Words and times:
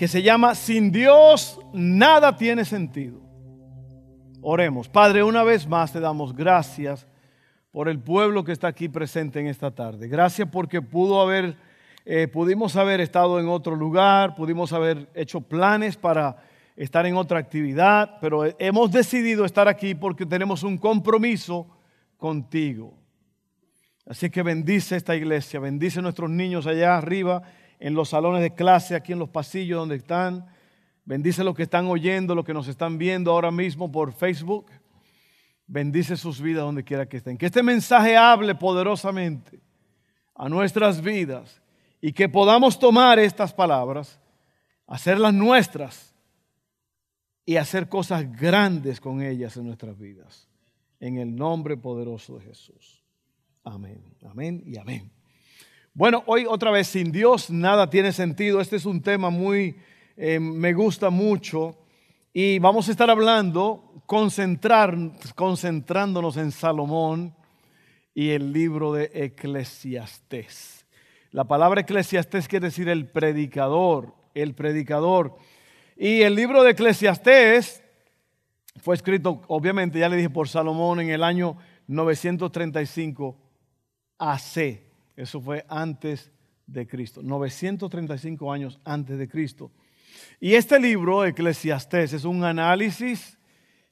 que 0.00 0.08
se 0.08 0.22
llama 0.22 0.54
Sin 0.54 0.90
Dios 0.90 1.60
nada 1.74 2.34
tiene 2.34 2.64
sentido. 2.64 3.20
Oremos. 4.40 4.88
Padre, 4.88 5.22
una 5.22 5.42
vez 5.42 5.68
más 5.68 5.92
te 5.92 6.00
damos 6.00 6.34
gracias 6.34 7.06
por 7.70 7.86
el 7.86 7.98
pueblo 7.98 8.42
que 8.42 8.52
está 8.52 8.66
aquí 8.68 8.88
presente 8.88 9.40
en 9.40 9.46
esta 9.46 9.74
tarde. 9.74 10.08
Gracias 10.08 10.48
porque 10.50 10.80
pudo 10.80 11.20
haber, 11.20 11.54
eh, 12.06 12.28
pudimos 12.28 12.76
haber 12.76 13.02
estado 13.02 13.38
en 13.40 13.48
otro 13.48 13.76
lugar, 13.76 14.34
pudimos 14.34 14.72
haber 14.72 15.10
hecho 15.12 15.42
planes 15.42 15.98
para 15.98 16.44
estar 16.76 17.04
en 17.04 17.14
otra 17.14 17.38
actividad, 17.38 18.16
pero 18.22 18.46
hemos 18.58 18.90
decidido 18.90 19.44
estar 19.44 19.68
aquí 19.68 19.94
porque 19.94 20.24
tenemos 20.24 20.62
un 20.62 20.78
compromiso 20.78 21.66
contigo. 22.16 22.94
Así 24.06 24.30
que 24.30 24.42
bendice 24.42 24.96
esta 24.96 25.14
iglesia, 25.14 25.60
bendice 25.60 25.98
a 25.98 26.02
nuestros 26.02 26.30
niños 26.30 26.66
allá 26.66 26.96
arriba 26.96 27.42
en 27.80 27.94
los 27.94 28.10
salones 28.10 28.42
de 28.42 28.54
clase, 28.54 28.94
aquí 28.94 29.12
en 29.12 29.18
los 29.18 29.30
pasillos 29.30 29.78
donde 29.78 29.96
están. 29.96 30.46
Bendice 31.04 31.42
los 31.42 31.56
que 31.56 31.64
están 31.64 31.86
oyendo, 31.86 32.34
los 32.34 32.44
que 32.44 32.54
nos 32.54 32.68
están 32.68 32.98
viendo 32.98 33.32
ahora 33.32 33.50
mismo 33.50 33.90
por 33.90 34.12
Facebook. 34.12 34.70
Bendice 35.66 36.16
sus 36.16 36.40
vidas 36.40 36.62
donde 36.62 36.84
quiera 36.84 37.08
que 37.08 37.16
estén. 37.16 37.38
Que 37.38 37.46
este 37.46 37.62
mensaje 37.62 38.16
hable 38.16 38.54
poderosamente 38.54 39.60
a 40.34 40.48
nuestras 40.48 41.00
vidas 41.00 41.60
y 42.00 42.12
que 42.12 42.28
podamos 42.28 42.78
tomar 42.78 43.18
estas 43.18 43.52
palabras, 43.52 44.20
hacerlas 44.86 45.32
nuestras 45.32 46.14
y 47.46 47.56
hacer 47.56 47.88
cosas 47.88 48.30
grandes 48.38 49.00
con 49.00 49.22
ellas 49.22 49.56
en 49.56 49.66
nuestras 49.66 49.98
vidas. 49.98 50.48
En 51.00 51.16
el 51.16 51.34
nombre 51.34 51.78
poderoso 51.78 52.38
de 52.38 52.44
Jesús. 52.44 53.02
Amén, 53.64 54.04
amén 54.22 54.62
y 54.66 54.76
amén. 54.76 55.19
Bueno, 56.00 56.22
hoy 56.24 56.46
otra 56.48 56.70
vez, 56.70 56.86
sin 56.86 57.12
Dios 57.12 57.50
nada 57.50 57.90
tiene 57.90 58.10
sentido. 58.12 58.62
Este 58.62 58.76
es 58.76 58.86
un 58.86 59.02
tema 59.02 59.28
muy, 59.28 59.76
eh, 60.16 60.40
me 60.40 60.72
gusta 60.72 61.10
mucho. 61.10 61.76
Y 62.32 62.58
vamos 62.58 62.88
a 62.88 62.92
estar 62.92 63.10
hablando, 63.10 64.02
concentrar, 64.06 64.96
concentrándonos 65.34 66.38
en 66.38 66.52
Salomón 66.52 67.34
y 68.14 68.30
el 68.30 68.50
libro 68.50 68.94
de 68.94 69.10
Eclesiastés. 69.12 70.86
La 71.32 71.44
palabra 71.44 71.82
Eclesiastés 71.82 72.48
quiere 72.48 72.68
decir 72.68 72.88
el 72.88 73.06
predicador, 73.06 74.14
el 74.32 74.54
predicador. 74.54 75.36
Y 75.98 76.22
el 76.22 76.34
libro 76.34 76.62
de 76.62 76.70
Eclesiastés 76.70 77.82
fue 78.78 78.94
escrito, 78.94 79.42
obviamente, 79.48 79.98
ya 79.98 80.08
le 80.08 80.16
dije, 80.16 80.30
por 80.30 80.48
Salomón 80.48 81.00
en 81.00 81.10
el 81.10 81.22
año 81.22 81.58
935 81.88 83.36
AC. 84.16 84.89
Eso 85.20 85.38
fue 85.38 85.66
antes 85.68 86.32
de 86.66 86.86
Cristo, 86.86 87.20
935 87.22 88.50
años 88.50 88.80
antes 88.86 89.18
de 89.18 89.28
Cristo. 89.28 89.70
Y 90.40 90.54
este 90.54 90.80
libro, 90.80 91.26
Eclesiastés, 91.26 92.14
es 92.14 92.24
un 92.24 92.42
análisis 92.42 93.38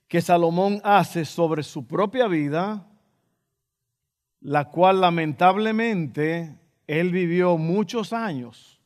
que 0.09 0.23
Salomón 0.23 0.81
hace 0.83 1.27
sobre 1.27 1.63
su 1.65 1.87
propia 1.87 2.29
vida, 2.29 2.89
la 4.41 4.71
cual 4.71 5.03
lamentablemente 5.03 6.59
él 6.87 7.11
vivió 7.11 7.59
muchos 7.59 8.15
años 8.15 8.81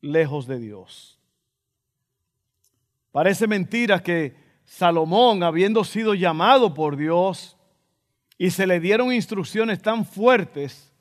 lejos 0.00 0.46
de 0.46 0.60
Dios. 0.60 1.18
Parece 3.10 3.48
mentira 3.48 4.00
que 4.00 4.36
Salomón, 4.64 5.42
habiendo 5.42 5.82
sido 5.82 6.14
llamado 6.14 6.74
por 6.74 6.96
Dios 6.96 7.56
y 8.38 8.50
se 8.50 8.68
le 8.68 8.78
dieron 8.78 9.12
instrucciones 9.12 9.82
tan 9.82 10.04
fuertes, 10.04 10.91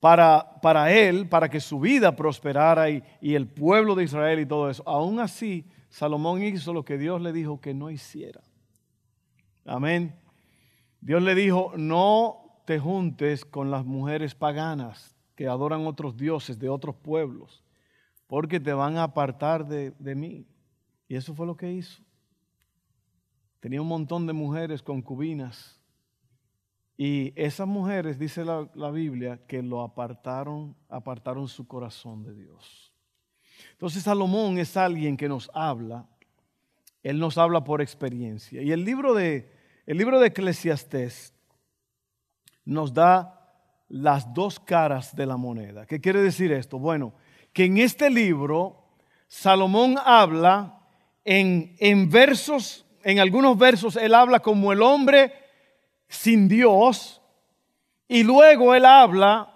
para, 0.00 0.60
para 0.60 0.92
él, 0.92 1.28
para 1.28 1.48
que 1.48 1.60
su 1.60 1.80
vida 1.80 2.14
prosperara 2.14 2.90
y, 2.90 3.02
y 3.20 3.34
el 3.34 3.46
pueblo 3.46 3.94
de 3.94 4.04
Israel 4.04 4.40
y 4.40 4.46
todo 4.46 4.70
eso. 4.70 4.82
Aún 4.86 5.20
así, 5.20 5.64
Salomón 5.88 6.42
hizo 6.42 6.72
lo 6.72 6.84
que 6.84 6.98
Dios 6.98 7.20
le 7.20 7.32
dijo 7.32 7.60
que 7.60 7.74
no 7.74 7.90
hiciera. 7.90 8.40
Amén. 9.64 10.14
Dios 11.00 11.22
le 11.22 11.34
dijo, 11.34 11.72
no 11.76 12.62
te 12.64 12.78
juntes 12.78 13.44
con 13.44 13.70
las 13.70 13.84
mujeres 13.84 14.34
paganas 14.34 15.16
que 15.34 15.46
adoran 15.46 15.86
otros 15.86 16.16
dioses 16.16 16.58
de 16.58 16.68
otros 16.68 16.96
pueblos, 16.96 17.62
porque 18.26 18.60
te 18.60 18.72
van 18.72 18.98
a 18.98 19.04
apartar 19.04 19.66
de, 19.66 19.92
de 19.98 20.14
mí. 20.14 20.46
Y 21.08 21.16
eso 21.16 21.34
fue 21.34 21.46
lo 21.46 21.56
que 21.56 21.72
hizo. 21.72 22.02
Tenía 23.60 23.80
un 23.80 23.88
montón 23.88 24.26
de 24.26 24.32
mujeres 24.32 24.82
concubinas 24.82 25.77
y 27.00 27.32
esas 27.36 27.68
mujeres, 27.68 28.18
dice 28.18 28.44
la, 28.44 28.90
Biblia, 28.90 29.38
que 29.46 29.62
lo 29.62 29.82
apartaron, 29.82 30.74
apartaron 30.88 31.46
su 31.46 31.68
corazón 31.68 32.24
de 32.24 32.34
Dios. 32.34 32.92
Entonces 33.70 34.02
Salomón 34.02 34.58
es 34.58 34.76
alguien 34.76 35.16
que 35.16 35.28
nos 35.28 35.48
habla, 35.54 36.08
él 37.04 37.20
nos 37.20 37.38
habla 37.38 37.62
por 37.62 37.80
experiencia. 37.80 38.62
Y 38.62 38.72
el 38.72 38.84
libro 38.84 39.14
de, 39.14 39.48
el 39.86 39.96
libro 39.96 40.18
de 40.18 40.26
Eclesiastés 40.26 41.32
nos 42.64 42.92
da 42.92 43.48
las 43.88 44.34
dos 44.34 44.58
caras 44.58 45.14
de 45.14 45.24
la 45.24 45.36
moneda. 45.36 45.86
¿Qué 45.86 46.00
quiere 46.00 46.20
decir 46.20 46.50
esto? 46.50 46.80
Bueno, 46.80 47.14
que 47.52 47.66
en 47.66 47.78
este 47.78 48.10
libro 48.10 48.88
Salomón 49.28 49.94
habla 50.04 50.80
en, 51.24 51.76
en 51.78 52.10
versos, 52.10 52.84
en 53.04 53.20
algunos 53.20 53.56
versos 53.56 53.94
él 53.94 54.16
habla 54.16 54.40
como 54.40 54.72
el 54.72 54.82
hombre 54.82 55.47
sin 56.08 56.48
Dios 56.48 57.20
y 58.08 58.22
luego 58.22 58.74
él 58.74 58.84
habla 58.84 59.52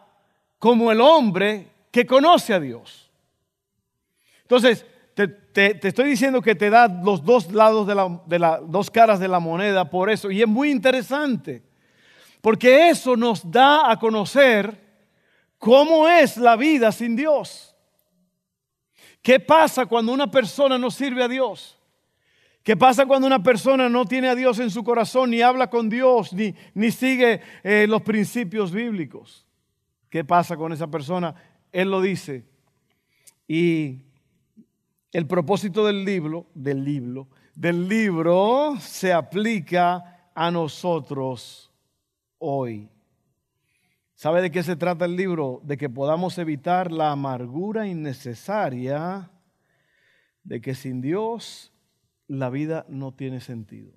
como 0.58 0.92
el 0.92 1.00
hombre 1.00 1.68
que 1.90 2.06
conoce 2.06 2.54
a 2.54 2.60
Dios. 2.60 3.10
Entonces, 4.42 4.84
te, 5.14 5.86
estoy 5.86 6.10
diciendo 6.10 6.40
que 6.40 6.54
te 6.54 6.70
da 6.70 6.88
los 6.88 7.24
dos 7.24 7.52
lados 7.52 7.86
de, 7.86 8.38
la, 8.38 8.60
dos 8.60 8.90
caras 8.90 9.18
de 9.20 9.28
la 9.28 9.40
moneda 9.40 9.88
por 9.88 10.10
eso. 10.10 10.30
Y 10.30 10.42
es 10.42 10.48
muy 10.48 10.70
interesante, 10.70 11.62
porque 12.40 12.88
eso 12.88 13.16
nos 13.16 13.50
da 13.50 13.90
a 13.90 13.98
conocer 13.98 14.78
cómo 15.58 16.08
es 16.08 16.36
la 16.36 16.56
vida 16.56 16.92
sin 16.92 17.16
Dios. 17.16 17.74
¿Qué 19.20 19.38
pasa 19.38 19.86
cuando 19.86 20.12
una 20.12 20.30
persona 20.30 20.78
no 20.78 20.90
sirve 20.90 21.22
a 21.22 21.28
Dios? 21.28 21.78
¿Qué 22.62 22.76
pasa 22.76 23.06
cuando 23.06 23.26
una 23.26 23.42
persona 23.42 23.88
no 23.88 24.04
tiene 24.04 24.28
a 24.28 24.36
Dios 24.36 24.58
en 24.60 24.70
su 24.70 24.84
corazón, 24.84 25.30
ni 25.30 25.42
habla 25.42 25.68
con 25.68 25.88
Dios, 25.88 26.32
ni, 26.32 26.54
ni 26.74 26.92
sigue 26.92 27.40
eh, 27.64 27.86
los 27.88 28.02
principios 28.02 28.70
bíblicos? 28.70 29.46
¿Qué 30.08 30.24
pasa 30.24 30.56
con 30.56 30.72
esa 30.72 30.86
persona? 30.86 31.34
Él 31.72 31.90
lo 31.90 32.00
dice. 32.00 32.44
Y 33.48 34.02
el 35.10 35.26
propósito 35.26 35.84
del 35.84 36.04
libro, 36.04 36.46
del 36.54 36.84
libro, 36.84 37.28
del 37.54 37.88
libro 37.88 38.76
se 38.78 39.12
aplica 39.12 40.30
a 40.34 40.50
nosotros 40.50 41.72
hoy. 42.38 42.88
¿Sabe 44.14 44.40
de 44.40 44.52
qué 44.52 44.62
se 44.62 44.76
trata 44.76 45.04
el 45.04 45.16
libro? 45.16 45.60
De 45.64 45.76
que 45.76 45.90
podamos 45.90 46.38
evitar 46.38 46.92
la 46.92 47.10
amargura 47.10 47.88
innecesaria 47.88 49.28
de 50.44 50.60
que 50.60 50.74
sin 50.74 51.00
Dios 51.00 51.71
la 52.28 52.50
vida 52.50 52.86
no 52.88 53.12
tiene 53.12 53.40
sentido. 53.40 53.92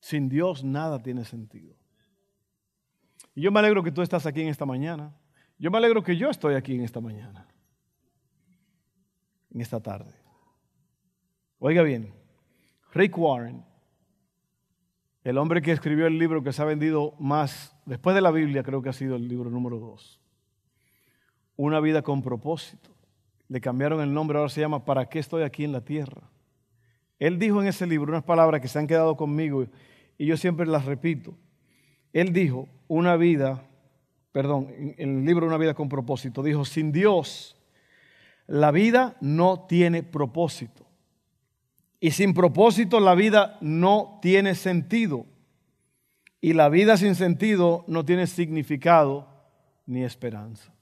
Sin 0.00 0.28
Dios 0.28 0.64
nada 0.64 1.02
tiene 1.02 1.24
sentido. 1.24 1.76
Y 3.34 3.42
yo 3.42 3.52
me 3.52 3.60
alegro 3.60 3.82
que 3.82 3.92
tú 3.92 4.02
estás 4.02 4.26
aquí 4.26 4.40
en 4.40 4.48
esta 4.48 4.66
mañana. 4.66 5.14
Yo 5.58 5.70
me 5.70 5.78
alegro 5.78 6.02
que 6.02 6.16
yo 6.16 6.30
estoy 6.30 6.54
aquí 6.54 6.74
en 6.74 6.82
esta 6.82 7.00
mañana. 7.00 7.46
En 9.50 9.60
esta 9.60 9.80
tarde. 9.80 10.14
Oiga 11.58 11.82
bien, 11.82 12.14
Rick 12.92 13.18
Warren, 13.18 13.64
el 15.22 15.36
hombre 15.36 15.60
que 15.60 15.72
escribió 15.72 16.06
el 16.06 16.18
libro 16.18 16.42
que 16.42 16.52
se 16.52 16.62
ha 16.62 16.64
vendido 16.64 17.14
más, 17.18 17.76
después 17.84 18.14
de 18.14 18.22
la 18.22 18.30
Biblia 18.30 18.62
creo 18.62 18.80
que 18.80 18.88
ha 18.88 18.94
sido 18.94 19.16
el 19.16 19.28
libro 19.28 19.50
número 19.50 19.78
dos, 19.78 20.18
Una 21.56 21.78
vida 21.80 22.00
con 22.00 22.22
propósito 22.22 22.90
le 23.50 23.60
cambiaron 23.60 24.00
el 24.00 24.14
nombre, 24.14 24.38
ahora 24.38 24.48
se 24.48 24.60
llama 24.60 24.84
¿Para 24.84 25.08
qué 25.08 25.18
estoy 25.18 25.42
aquí 25.42 25.64
en 25.64 25.72
la 25.72 25.80
tierra? 25.80 26.22
Él 27.18 27.36
dijo 27.36 27.60
en 27.60 27.66
ese 27.66 27.84
libro 27.84 28.12
unas 28.12 28.22
palabras 28.22 28.60
que 28.60 28.68
se 28.68 28.78
han 28.78 28.86
quedado 28.86 29.16
conmigo 29.16 29.66
y 30.16 30.26
yo 30.26 30.36
siempre 30.36 30.66
las 30.66 30.84
repito. 30.84 31.34
Él 32.12 32.32
dijo, 32.32 32.68
una 32.86 33.16
vida, 33.16 33.64
perdón, 34.30 34.68
en 34.96 35.18
el 35.18 35.24
libro 35.24 35.48
Una 35.48 35.56
vida 35.56 35.74
con 35.74 35.88
propósito, 35.88 36.44
dijo, 36.44 36.64
sin 36.64 36.92
Dios, 36.92 37.56
la 38.46 38.70
vida 38.70 39.16
no 39.20 39.66
tiene 39.68 40.04
propósito. 40.04 40.86
Y 41.98 42.12
sin 42.12 42.34
propósito 42.34 43.00
la 43.00 43.16
vida 43.16 43.58
no 43.60 44.20
tiene 44.22 44.54
sentido. 44.54 45.26
Y 46.40 46.52
la 46.52 46.68
vida 46.68 46.96
sin 46.96 47.16
sentido 47.16 47.84
no 47.88 48.04
tiene 48.04 48.28
significado 48.28 49.26
ni 49.86 50.04
esperanza. 50.04 50.72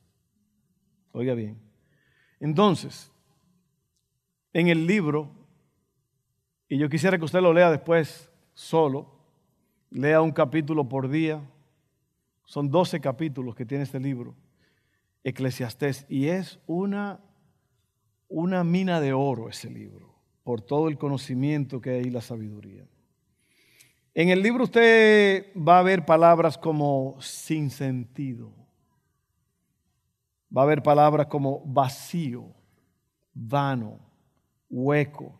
Oiga 1.12 1.32
bien. 1.32 1.67
Entonces, 2.40 3.10
en 4.52 4.68
el 4.68 4.86
libro, 4.86 5.30
y 6.68 6.78
yo 6.78 6.88
quisiera 6.88 7.18
que 7.18 7.24
usted 7.24 7.40
lo 7.40 7.52
lea 7.52 7.70
después 7.70 8.30
solo, 8.54 9.18
lea 9.90 10.20
un 10.20 10.32
capítulo 10.32 10.88
por 10.88 11.08
día, 11.08 11.42
son 12.44 12.70
12 12.70 13.00
capítulos 13.00 13.54
que 13.54 13.66
tiene 13.66 13.84
este 13.84 14.00
libro, 14.00 14.34
Eclesiastés, 15.24 16.06
y 16.08 16.28
es 16.28 16.60
una, 16.66 17.20
una 18.28 18.64
mina 18.64 19.00
de 19.00 19.12
oro 19.12 19.48
ese 19.48 19.70
libro, 19.70 20.14
por 20.44 20.60
todo 20.60 20.88
el 20.88 20.96
conocimiento 20.96 21.80
que 21.80 21.90
hay 21.90 22.02
y 22.02 22.10
la 22.10 22.20
sabiduría. 22.20 22.86
En 24.14 24.30
el 24.30 24.42
libro 24.42 24.64
usted 24.64 25.52
va 25.56 25.78
a 25.78 25.82
ver 25.82 26.04
palabras 26.04 26.58
como 26.58 27.16
sin 27.20 27.70
sentido, 27.70 28.52
va 30.54 30.62
a 30.62 30.64
haber 30.64 30.82
palabras 30.82 31.26
como 31.26 31.62
vacío, 31.64 32.54
vano, 33.34 33.98
hueco. 34.68 35.38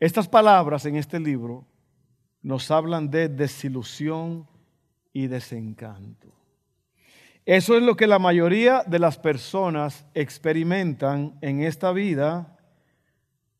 Estas 0.00 0.28
palabras 0.28 0.86
en 0.86 0.96
este 0.96 1.18
libro 1.18 1.66
nos 2.42 2.70
hablan 2.70 3.10
de 3.10 3.28
desilusión 3.28 4.46
y 5.12 5.26
desencanto. 5.26 6.32
Eso 7.46 7.76
es 7.76 7.82
lo 7.82 7.96
que 7.96 8.06
la 8.06 8.18
mayoría 8.18 8.82
de 8.86 8.98
las 8.98 9.18
personas 9.18 10.06
experimentan 10.14 11.36
en 11.42 11.62
esta 11.62 11.92
vida, 11.92 12.56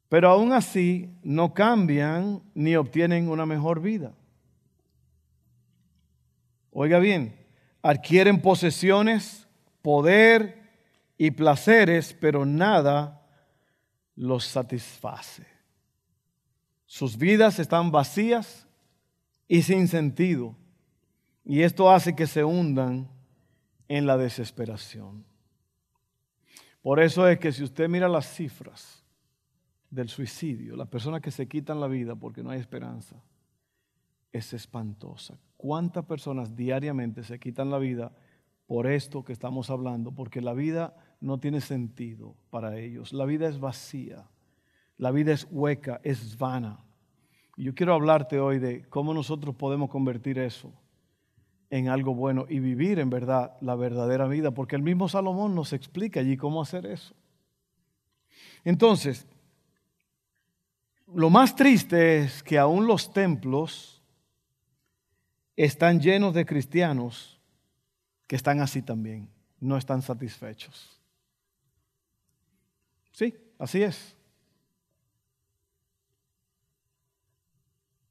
pero 0.08 0.30
aún 0.30 0.52
así 0.52 1.10
no 1.22 1.52
cambian 1.52 2.42
ni 2.54 2.76
obtienen 2.76 3.28
una 3.28 3.44
mejor 3.44 3.80
vida. 3.80 4.14
Oiga 6.70 6.98
bien, 6.98 7.36
adquieren 7.82 8.40
posesiones, 8.40 9.46
poder 9.82 10.63
y 11.16 11.30
placeres, 11.30 12.14
pero 12.14 12.44
nada 12.44 13.26
los 14.16 14.44
satisface. 14.44 15.46
Sus 16.86 17.16
vidas 17.16 17.58
están 17.58 17.90
vacías 17.90 18.66
y 19.48 19.62
sin 19.62 19.88
sentido, 19.88 20.56
y 21.44 21.62
esto 21.62 21.90
hace 21.90 22.14
que 22.14 22.26
se 22.26 22.44
hundan 22.44 23.10
en 23.88 24.06
la 24.06 24.16
desesperación. 24.16 25.24
Por 26.82 27.00
eso 27.00 27.26
es 27.28 27.38
que 27.38 27.52
si 27.52 27.62
usted 27.62 27.88
mira 27.88 28.08
las 28.08 28.26
cifras 28.26 29.04
del 29.90 30.08
suicidio, 30.08 30.76
las 30.76 30.88
personas 30.88 31.20
que 31.20 31.30
se 31.30 31.48
quitan 31.48 31.80
la 31.80 31.86
vida 31.86 32.14
porque 32.14 32.42
no 32.42 32.50
hay 32.50 32.60
esperanza, 32.60 33.16
es 34.32 34.52
espantosa. 34.52 35.38
¿Cuántas 35.56 36.04
personas 36.04 36.54
diariamente 36.54 37.22
se 37.22 37.38
quitan 37.38 37.70
la 37.70 37.78
vida 37.78 38.12
por 38.66 38.86
esto 38.86 39.24
que 39.24 39.32
estamos 39.32 39.70
hablando? 39.70 40.12
Porque 40.12 40.40
la 40.40 40.52
vida 40.52 40.94
no 41.20 41.38
tiene 41.38 41.60
sentido 41.60 42.34
para 42.50 42.78
ellos. 42.78 43.12
La 43.12 43.24
vida 43.24 43.48
es 43.48 43.58
vacía, 43.58 44.28
la 44.96 45.10
vida 45.10 45.32
es 45.32 45.46
hueca, 45.50 46.00
es 46.02 46.38
vana. 46.38 46.84
Y 47.56 47.64
yo 47.64 47.74
quiero 47.74 47.94
hablarte 47.94 48.40
hoy 48.40 48.58
de 48.58 48.84
cómo 48.88 49.14
nosotros 49.14 49.54
podemos 49.54 49.90
convertir 49.90 50.38
eso 50.38 50.72
en 51.70 51.88
algo 51.88 52.14
bueno 52.14 52.46
y 52.48 52.60
vivir 52.60 52.98
en 52.98 53.10
verdad 53.10 53.56
la 53.60 53.74
verdadera 53.74 54.26
vida, 54.26 54.52
porque 54.52 54.76
el 54.76 54.82
mismo 54.82 55.08
Salomón 55.08 55.54
nos 55.54 55.72
explica 55.72 56.20
allí 56.20 56.36
cómo 56.36 56.62
hacer 56.62 56.86
eso. 56.86 57.14
Entonces, 58.64 59.26
lo 61.12 61.30
más 61.30 61.54
triste 61.54 62.18
es 62.18 62.42
que 62.42 62.58
aún 62.58 62.86
los 62.86 63.12
templos 63.12 64.02
están 65.56 66.00
llenos 66.00 66.34
de 66.34 66.46
cristianos 66.46 67.33
están 68.34 68.60
así 68.60 68.82
también, 68.82 69.28
no 69.60 69.76
están 69.76 70.02
satisfechos. 70.02 71.00
Sí, 73.12 73.34
así 73.58 73.82
es. 73.82 74.16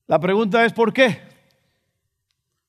La 0.07 0.19
pregunta 0.19 0.63
es 0.65 0.71
¿por 0.71 0.93
qué? 0.93 1.19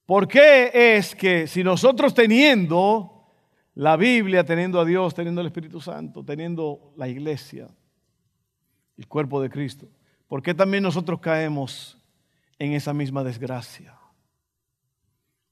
¿Por 0.06 0.26
qué 0.26 0.96
es 0.96 1.14
que 1.14 1.46
si 1.46 1.62
nosotros 1.62 2.12
teniendo 2.12 3.24
la 3.74 3.96
Biblia, 3.96 4.44
teniendo 4.44 4.80
a 4.80 4.84
Dios, 4.84 5.14
teniendo 5.14 5.40
el 5.40 5.46
Espíritu 5.46 5.80
Santo, 5.80 6.24
teniendo 6.24 6.92
la 6.96 7.08
iglesia, 7.08 7.68
el 8.96 9.06
cuerpo 9.06 9.40
de 9.40 9.48
Cristo, 9.48 9.88
¿por 10.26 10.42
qué 10.42 10.54
también 10.54 10.82
nosotros 10.82 11.20
caemos 11.20 11.98
en 12.58 12.72
esa 12.72 12.92
misma 12.92 13.22
desgracia 13.24 13.96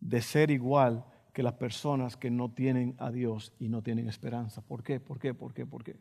de 0.01 0.21
ser 0.21 0.51
igual 0.51 1.05
que 1.33 1.43
las 1.43 1.55
personas 1.55 2.17
que 2.17 2.31
no 2.31 2.51
tienen 2.51 2.95
a 2.99 3.11
Dios 3.11 3.53
y 3.59 3.69
no 3.69 3.83
tienen 3.83 4.09
esperanza? 4.09 4.61
¿Por 4.63 4.83
qué? 4.83 5.01
¿Por 5.01 5.19
qué? 5.19 5.35
¿Por 5.35 5.55
qué? 5.55 5.67
¿Por 5.67 5.83
qué? 5.83 5.97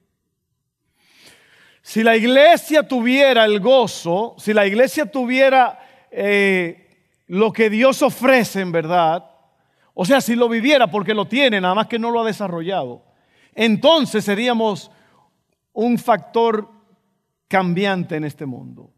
Si 1.82 2.04
la 2.04 2.16
iglesia 2.16 2.88
tuviera 2.88 3.46
el 3.46 3.60
gozo, 3.60 4.36
si 4.38 4.54
la 4.54 4.68
iglesia 4.68 5.10
tuviera 5.10 5.80
eh, 6.12 7.08
lo 7.28 7.52
que 7.52 7.70
Dios 7.70 8.02
ofrece 8.02 8.62
en 8.62 8.72
verdad, 8.72 9.26
o 9.94 10.06
sea, 10.06 10.22
si 10.22 10.36
lo 10.36 10.48
viviera 10.48 10.88
porque 10.88 11.14
lo 11.14 11.26
tiene, 11.26 11.60
nada 11.60 11.74
más 11.74 11.88
que 11.88 11.98
no 12.00 12.12
lo 12.12 12.22
ha 12.22 12.26
desarrollado, 12.26 13.04
entonces 13.54 14.24
seríamos 14.24 14.92
un 15.74 15.98
factor 15.98 16.70
cambiante 17.48 18.16
en 18.16 18.26
este 18.26 18.46
mundo. 18.46 18.92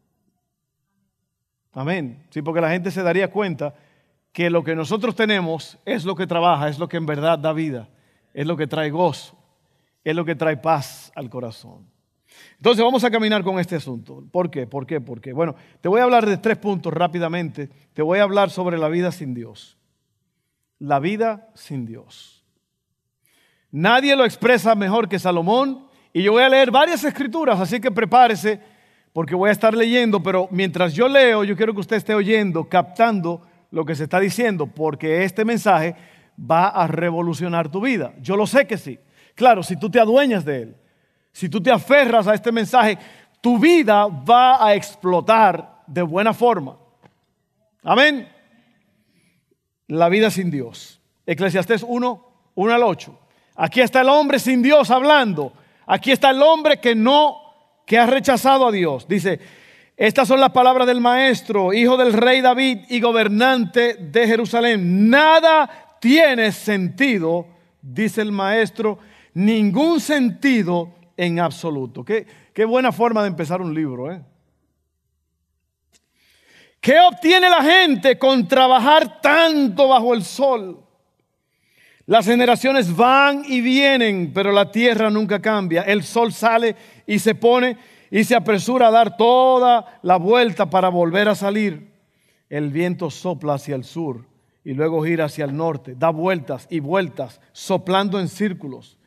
Amén. 1.72 2.26
Sí, 2.30 2.42
porque 2.42 2.60
la 2.60 2.70
gente 2.70 2.90
se 2.90 3.02
daría 3.02 3.30
cuenta 3.30 3.74
que 4.34 4.50
lo 4.50 4.64
que 4.64 4.74
nosotros 4.74 5.14
tenemos 5.14 5.78
es 5.86 6.04
lo 6.04 6.16
que 6.16 6.26
trabaja, 6.26 6.68
es 6.68 6.80
lo 6.80 6.88
que 6.88 6.96
en 6.96 7.06
verdad 7.06 7.38
da 7.38 7.52
vida, 7.52 7.88
es 8.34 8.44
lo 8.44 8.56
que 8.56 8.66
trae 8.66 8.90
gozo, 8.90 9.38
es 10.02 10.14
lo 10.14 10.24
que 10.24 10.34
trae 10.34 10.56
paz 10.56 11.12
al 11.14 11.30
corazón. 11.30 11.88
Entonces 12.56 12.84
vamos 12.84 13.04
a 13.04 13.12
caminar 13.12 13.44
con 13.44 13.60
este 13.60 13.76
asunto. 13.76 14.24
¿Por 14.32 14.50
qué? 14.50 14.66
¿Por 14.66 14.88
qué? 14.88 15.00
¿Por 15.00 15.20
qué? 15.20 15.32
Bueno, 15.32 15.54
te 15.80 15.88
voy 15.88 16.00
a 16.00 16.02
hablar 16.02 16.26
de 16.26 16.36
tres 16.36 16.58
puntos 16.58 16.92
rápidamente. 16.92 17.70
Te 17.92 18.02
voy 18.02 18.18
a 18.18 18.24
hablar 18.24 18.50
sobre 18.50 18.76
la 18.76 18.88
vida 18.88 19.12
sin 19.12 19.34
Dios. 19.34 19.78
La 20.80 20.98
vida 20.98 21.48
sin 21.54 21.86
Dios. 21.86 22.44
Nadie 23.70 24.16
lo 24.16 24.24
expresa 24.24 24.74
mejor 24.74 25.08
que 25.08 25.20
Salomón 25.20 25.86
y 26.12 26.24
yo 26.24 26.32
voy 26.32 26.42
a 26.42 26.48
leer 26.48 26.72
varias 26.72 27.04
escrituras, 27.04 27.60
así 27.60 27.80
que 27.80 27.92
prepárese 27.92 28.60
porque 29.12 29.36
voy 29.36 29.50
a 29.50 29.52
estar 29.52 29.74
leyendo, 29.74 30.20
pero 30.20 30.48
mientras 30.50 30.92
yo 30.92 31.06
leo, 31.06 31.44
yo 31.44 31.56
quiero 31.56 31.72
que 31.72 31.80
usted 31.80 31.96
esté 31.96 32.16
oyendo, 32.16 32.68
captando 32.68 33.42
lo 33.74 33.84
que 33.84 33.94
se 33.94 34.04
está 34.04 34.20
diciendo, 34.20 34.66
porque 34.66 35.24
este 35.24 35.44
mensaje 35.44 35.96
va 36.38 36.68
a 36.68 36.86
revolucionar 36.86 37.70
tu 37.70 37.80
vida. 37.80 38.14
Yo 38.20 38.36
lo 38.36 38.46
sé 38.46 38.66
que 38.66 38.78
sí. 38.78 38.98
Claro, 39.34 39.62
si 39.62 39.76
tú 39.76 39.90
te 39.90 40.00
adueñas 40.00 40.44
de 40.44 40.62
él 40.62 40.76
si 41.34 41.48
tú 41.48 41.60
te 41.60 41.72
aferras 41.72 42.28
a 42.28 42.34
este 42.34 42.52
mensaje, 42.52 42.96
tu 43.40 43.58
vida 43.58 44.06
va 44.06 44.64
a 44.64 44.74
explotar 44.76 45.82
de 45.84 46.00
buena 46.00 46.32
forma. 46.32 46.78
Amén. 47.82 48.28
La 49.88 50.08
vida 50.08 50.30
sin 50.30 50.48
Dios. 50.48 51.00
Eclesiastés 51.26 51.84
1, 51.86 52.28
1 52.54 52.72
al 52.72 52.82
8. 52.84 53.18
Aquí 53.56 53.80
está 53.80 54.02
el 54.02 54.08
hombre 54.10 54.38
sin 54.38 54.62
Dios 54.62 54.92
hablando. 54.92 55.52
Aquí 55.86 56.12
está 56.12 56.30
el 56.30 56.40
hombre 56.40 56.78
que 56.78 56.94
no, 56.94 57.36
que 57.84 57.98
ha 57.98 58.06
rechazado 58.06 58.68
a 58.68 58.72
Dios. 58.72 59.08
Dice, 59.08 59.40
estas 59.96 60.26
son 60.26 60.40
las 60.40 60.50
palabras 60.50 60.86
del 60.86 61.00
maestro, 61.00 61.72
hijo 61.72 61.96
del 61.96 62.12
rey 62.12 62.40
David 62.40 62.80
y 62.88 63.00
gobernante 63.00 63.94
de 63.94 64.26
Jerusalén. 64.26 65.08
Nada 65.08 65.98
tiene 66.00 66.50
sentido, 66.50 67.46
dice 67.80 68.22
el 68.22 68.32
maestro, 68.32 68.98
ningún 69.34 70.00
sentido 70.00 70.92
en 71.16 71.38
absoluto. 71.38 72.04
Qué, 72.04 72.26
qué 72.52 72.64
buena 72.64 72.90
forma 72.90 73.22
de 73.22 73.28
empezar 73.28 73.60
un 73.60 73.72
libro. 73.72 74.10
¿eh? 74.10 74.20
¿Qué 76.80 76.98
obtiene 76.98 77.48
la 77.48 77.62
gente 77.62 78.18
con 78.18 78.48
trabajar 78.48 79.20
tanto 79.20 79.88
bajo 79.88 80.12
el 80.12 80.24
sol? 80.24 80.80
Las 82.06 82.26
generaciones 82.26 82.94
van 82.94 83.44
y 83.46 83.60
vienen, 83.60 84.32
pero 84.34 84.52
la 84.52 84.70
tierra 84.70 85.08
nunca 85.08 85.40
cambia. 85.40 85.82
El 85.82 86.02
sol 86.02 86.32
sale 86.32 86.76
y 87.06 87.18
se 87.18 87.34
pone 87.34 87.78
y 88.14 88.22
se 88.22 88.36
apresura 88.36 88.86
a 88.86 88.90
dar 88.92 89.16
toda 89.16 89.98
la 90.02 90.18
vuelta 90.18 90.70
para 90.70 90.88
volver 90.88 91.28
a 91.28 91.34
salir. 91.34 91.90
El 92.48 92.70
viento 92.70 93.10
sopla 93.10 93.54
hacia 93.54 93.74
el 93.74 93.82
sur 93.82 94.24
y 94.62 94.72
luego 94.72 95.02
gira 95.02 95.24
hacia 95.24 95.44
el 95.44 95.56
norte, 95.56 95.96
da 95.96 96.10
vueltas 96.10 96.68
y 96.70 96.78
vueltas, 96.78 97.40
soplando 97.50 98.20
en 98.20 98.28
círculos. 98.28 98.98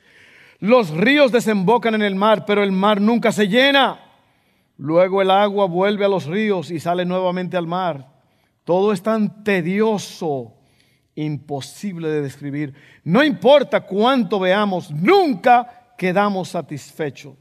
Los 0.59 0.89
ríos 0.89 1.31
desembocan 1.31 1.95
en 1.95 2.01
el 2.01 2.15
mar, 2.15 2.43
pero 2.45 2.61
el 2.61 2.73
mar 2.73 2.99
nunca 2.99 3.31
se 3.31 3.47
llena. 3.47 3.97
Luego 4.75 5.21
el 5.21 5.31
agua 5.31 5.67
vuelve 5.67 6.03
a 6.03 6.09
los 6.09 6.25
ríos 6.25 6.69
y 6.69 6.81
sale 6.81 7.05
nuevamente 7.05 7.55
al 7.55 7.65
mar. 7.65 8.11
Todo 8.65 8.91
es 8.91 9.01
tan 9.01 9.45
tedioso, 9.45 10.53
imposible 11.15 12.09
de 12.09 12.23
describir. 12.23 12.73
No 13.05 13.23
importa 13.23 13.85
cuánto 13.85 14.37
veamos, 14.37 14.91
nunca 14.91 15.93
quedamos 15.97 16.49
satisfechos. 16.49 17.37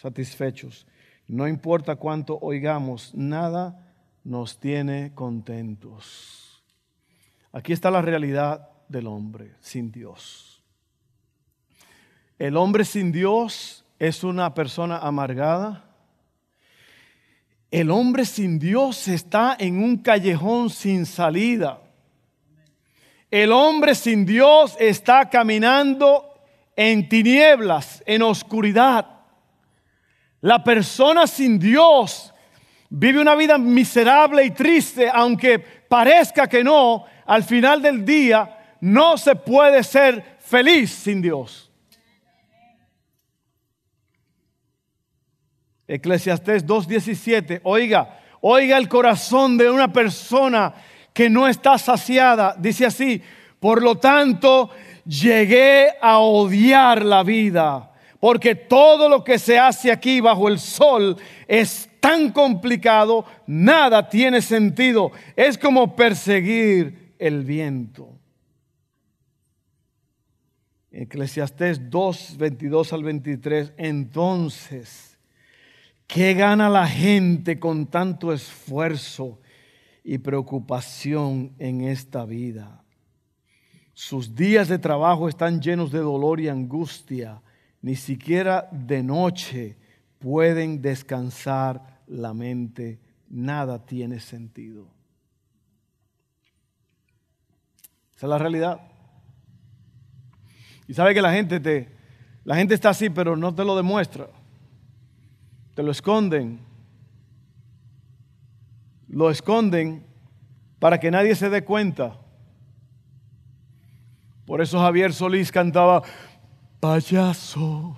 Satisfechos. 0.00 0.86
No 1.26 1.46
importa 1.46 1.96
cuánto 1.96 2.38
oigamos, 2.40 3.14
nada 3.14 3.94
nos 4.24 4.58
tiene 4.58 5.12
contentos. 5.14 6.62
Aquí 7.52 7.72
está 7.72 7.90
la 7.90 8.02
realidad 8.02 8.68
del 8.88 9.06
hombre 9.06 9.54
sin 9.60 9.90
Dios. 9.90 10.62
El 12.38 12.56
hombre 12.56 12.84
sin 12.84 13.10
Dios 13.10 13.84
es 13.98 14.22
una 14.22 14.54
persona 14.54 14.98
amargada. 14.98 15.84
El 17.70 17.90
hombre 17.90 18.24
sin 18.24 18.58
Dios 18.58 19.08
está 19.08 19.56
en 19.58 19.82
un 19.82 19.98
callejón 19.98 20.70
sin 20.70 21.04
salida. 21.04 21.82
El 23.30 23.52
hombre 23.52 23.94
sin 23.94 24.24
Dios 24.24 24.76
está 24.78 25.28
caminando 25.28 26.32
en 26.76 27.08
tinieblas, 27.08 28.02
en 28.06 28.22
oscuridad. 28.22 29.17
La 30.40 30.62
persona 30.62 31.26
sin 31.26 31.58
Dios 31.58 32.32
vive 32.90 33.20
una 33.20 33.34
vida 33.34 33.58
miserable 33.58 34.44
y 34.44 34.50
triste, 34.50 35.10
aunque 35.12 35.58
parezca 35.58 36.46
que 36.46 36.62
no, 36.62 37.04
al 37.26 37.44
final 37.44 37.82
del 37.82 38.04
día 38.04 38.76
no 38.80 39.18
se 39.18 39.34
puede 39.34 39.82
ser 39.82 40.38
feliz 40.38 40.90
sin 40.90 41.20
Dios. 41.20 41.70
Eclesiastés 45.86 46.66
2.17, 46.66 47.62
oiga, 47.64 48.20
oiga 48.42 48.76
el 48.76 48.88
corazón 48.88 49.56
de 49.56 49.70
una 49.70 49.90
persona 49.90 50.74
que 51.14 51.30
no 51.30 51.48
está 51.48 51.78
saciada. 51.78 52.54
Dice 52.58 52.84
así, 52.84 53.22
por 53.58 53.82
lo 53.82 53.96
tanto, 53.96 54.70
llegué 55.06 55.88
a 56.00 56.18
odiar 56.18 57.04
la 57.04 57.22
vida, 57.22 57.87
porque 58.20 58.54
todo 58.54 59.08
lo 59.08 59.22
que 59.22 59.38
se 59.38 59.58
hace 59.58 59.92
aquí 59.92 60.20
bajo 60.20 60.48
el 60.48 60.58
sol 60.58 61.16
es 61.46 61.88
tan 62.00 62.32
complicado, 62.32 63.24
nada 63.46 64.08
tiene 64.08 64.42
sentido. 64.42 65.12
Es 65.36 65.56
como 65.56 65.94
perseguir 65.94 67.14
el 67.18 67.44
viento. 67.44 68.18
Eclesiastés 70.90 71.90
2, 71.90 72.36
22 72.38 72.92
al 72.92 73.04
23. 73.04 73.72
Entonces, 73.76 75.18
¿qué 76.06 76.34
gana 76.34 76.68
la 76.68 76.88
gente 76.88 77.58
con 77.60 77.86
tanto 77.86 78.32
esfuerzo 78.32 79.38
y 80.02 80.18
preocupación 80.18 81.52
en 81.58 81.82
esta 81.82 82.24
vida? 82.24 82.82
Sus 83.92 84.34
días 84.34 84.68
de 84.68 84.78
trabajo 84.78 85.28
están 85.28 85.60
llenos 85.60 85.92
de 85.92 85.98
dolor 85.98 86.40
y 86.40 86.48
angustia. 86.48 87.42
Ni 87.80 87.94
siquiera 87.94 88.68
de 88.72 89.02
noche 89.02 89.76
pueden 90.18 90.82
descansar 90.82 92.00
la 92.06 92.34
mente. 92.34 92.98
Nada 93.28 93.84
tiene 93.84 94.20
sentido. 94.20 94.88
Esa 98.16 98.26
es 98.26 98.30
la 98.30 98.38
realidad. 98.38 98.80
Y 100.88 100.94
sabe 100.94 101.14
que 101.14 101.22
la 101.22 101.32
gente 101.32 101.60
te, 101.60 101.88
la 102.44 102.56
gente 102.56 102.74
está 102.74 102.88
así, 102.88 103.10
pero 103.10 103.36
no 103.36 103.54
te 103.54 103.64
lo 103.64 103.76
demuestra. 103.76 104.28
Te 105.74 105.82
lo 105.82 105.92
esconden. 105.92 106.60
Lo 109.06 109.30
esconden 109.30 110.04
para 110.78 110.98
que 110.98 111.10
nadie 111.10 111.34
se 111.34 111.50
dé 111.50 111.62
cuenta. 111.62 112.18
Por 114.46 114.62
eso 114.62 114.80
Javier 114.80 115.12
Solís 115.12 115.52
cantaba, 115.52 116.02
payaso, 116.80 117.96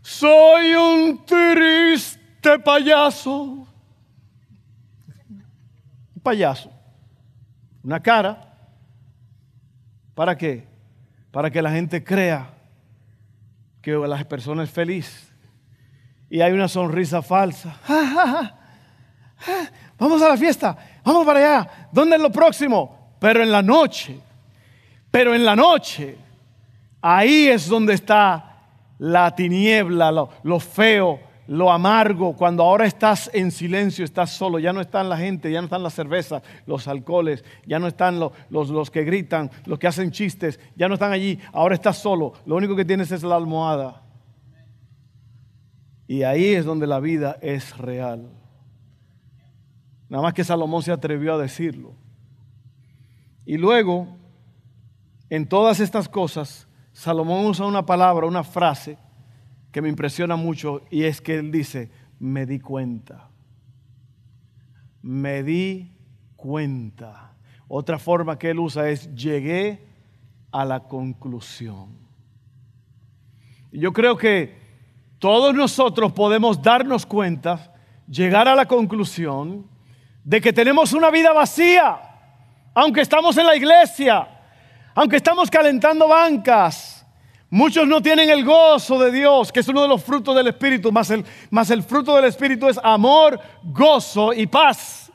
soy 0.00 0.74
un 0.74 1.24
triste 1.24 2.58
payaso. 2.58 3.66
Un 6.14 6.22
payaso, 6.22 6.72
una 7.82 8.00
cara. 8.00 8.48
¿Para 10.14 10.36
qué? 10.36 10.66
Para 11.30 11.50
que 11.50 11.62
la 11.62 11.70
gente 11.70 12.04
crea 12.04 12.50
que 13.80 13.92
la 13.92 14.22
persona 14.24 14.62
es 14.64 14.70
feliz. 14.70 15.32
Y 16.28 16.40
hay 16.40 16.52
una 16.52 16.68
sonrisa 16.68 17.22
falsa. 17.22 17.76
Vamos 19.98 20.22
a 20.22 20.28
la 20.28 20.36
fiesta, 20.36 20.76
vamos 21.04 21.24
para 21.24 21.38
allá. 21.38 21.88
¿Dónde 21.92 22.16
es 22.16 22.22
lo 22.22 22.30
próximo? 22.30 23.16
Pero 23.20 23.42
en 23.42 23.52
la 23.52 23.62
noche 23.62 24.20
pero 25.12 25.34
en 25.34 25.44
la 25.44 25.54
noche, 25.54 26.16
ahí 27.02 27.48
es 27.48 27.68
donde 27.68 27.92
está 27.94 28.48
la 28.98 29.34
tiniebla, 29.34 30.12
lo, 30.12 30.60
feo, 30.60 31.20
lo 31.48 31.72
amargo, 31.72 32.34
cuando 32.36 32.62
ahora 32.62 32.86
estás 32.86 33.28
en 33.34 33.50
silencio, 33.50 34.04
estás 34.04 34.30
solo, 34.30 34.60
ya 34.60 34.72
no 34.72 34.80
están 34.80 35.08
la 35.08 35.16
gente, 35.16 35.50
ya 35.50 35.60
no 35.60 35.64
están 35.64 35.82
las 35.82 35.94
cervezas, 35.94 36.42
los 36.66 36.86
alcoholes, 36.86 37.44
ya 37.66 37.80
no 37.80 37.88
están 37.88 38.20
los, 38.20 38.32
los, 38.48 38.90
que 38.90 39.02
gritan, 39.02 39.50
los 39.66 39.78
que 39.78 39.88
hacen 39.88 40.12
chistes, 40.12 40.60
ya 40.76 40.86
no 40.86 40.94
están 40.94 41.12
allí, 41.12 41.38
ahora 41.52 41.74
estás 41.74 41.98
solo, 41.98 42.34
lo 42.46 42.54
único 42.54 42.76
que 42.76 42.84
tienes 42.84 43.10
es 43.10 43.24
la 43.24 43.36
almohada. 43.36 44.02
Y 46.06 46.22
ahí 46.22 46.54
es 46.54 46.64
donde 46.64 46.86
la 46.86 47.00
vida 47.00 47.38
es 47.40 47.76
real. 47.78 48.30
Nada 50.08 50.22
más 50.22 50.34
que 50.34 50.44
Salomón 50.44 50.82
se 50.82 50.92
atrevió 50.92 51.34
a 51.34 51.38
decirlo. 51.38 51.94
Y 53.46 53.56
luego 53.56 54.18
en 55.30 55.48
todas 55.48 55.80
estas 55.80 56.10
cosas, 56.10 56.68
Salomón 56.92 57.46
usa 57.46 57.66
una 57.66 57.84
palabra, 57.84 58.26
una 58.26 58.44
frase 58.44 58.98
que 59.70 59.80
me 59.80 59.88
impresiona 59.88 60.36
mucho 60.36 60.82
y 60.90 61.04
es 61.04 61.20
que 61.20 61.38
él 61.38 61.50
dice, 61.50 61.90
me 62.18 62.46
di 62.46 62.60
cuenta. 62.60 63.30
Me 65.00 65.42
di 65.42 65.96
cuenta. 66.36 67.34
Otra 67.66 67.98
forma 67.98 68.38
que 68.38 68.50
él 68.50 68.58
usa 68.58 68.90
es, 68.90 69.12
llegué 69.14 69.86
a 70.52 70.64
la 70.64 70.80
conclusión. 70.80 71.96
Yo 73.72 73.92
creo 73.92 74.16
que 74.18 74.60
todos 75.18 75.54
nosotros 75.54 76.12
podemos 76.12 76.60
darnos 76.60 77.06
cuenta, 77.06 77.74
llegar 78.06 78.46
a 78.46 78.54
la 78.54 78.66
conclusión 78.66 79.66
de 80.24 80.40
que 80.40 80.52
tenemos 80.52 80.92
una 80.92 81.10
vida 81.10 81.32
vacía, 81.32 81.98
aunque 82.74 83.00
estamos 83.00 83.36
en 83.38 83.46
la 83.46 83.56
iglesia, 83.56 84.28
aunque 84.94 85.16
estamos 85.16 85.50
calentando 85.50 86.08
bancas, 86.08 87.06
muchos 87.50 87.86
no 87.86 88.02
tienen 88.02 88.30
el 88.30 88.44
gozo 88.44 88.98
de 88.98 89.10
Dios, 89.10 89.52
que 89.52 89.60
es 89.60 89.68
uno 89.68 89.82
de 89.82 89.88
los 89.88 90.02
frutos 90.02 90.34
del 90.36 90.48
Espíritu, 90.48 90.92
más 90.92 91.10
el, 91.10 91.24
más 91.50 91.70
el 91.70 91.82
fruto 91.82 92.14
del 92.16 92.26
Espíritu 92.26 92.68
es 92.68 92.78
amor, 92.82 93.40
gozo 93.62 94.32
y 94.32 94.46
paz. 94.46 95.10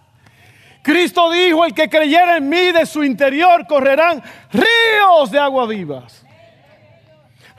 Cristo 0.81 1.31
dijo, 1.31 1.65
el 1.65 1.73
que 1.73 1.89
creyera 1.89 2.37
en 2.37 2.47
mí 2.47 2.71
de 2.71 2.85
su 2.85 3.03
interior 3.03 3.67
correrán 3.67 4.23
ríos 4.51 5.31
de 5.31 5.39
agua 5.39 5.67
vivas. 5.67 6.25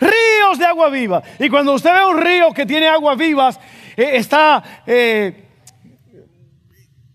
Ríos 0.00 0.58
de 0.58 0.64
agua 0.64 0.88
viva. 0.88 1.22
Y 1.38 1.48
cuando 1.48 1.74
usted 1.74 1.92
ve 1.92 2.04
un 2.04 2.18
río 2.18 2.52
que 2.52 2.64
tiene 2.64 2.88
agua 2.88 3.16
vivas, 3.16 3.58
eh, 3.96 4.12
está, 4.14 4.82
eh, 4.86 5.44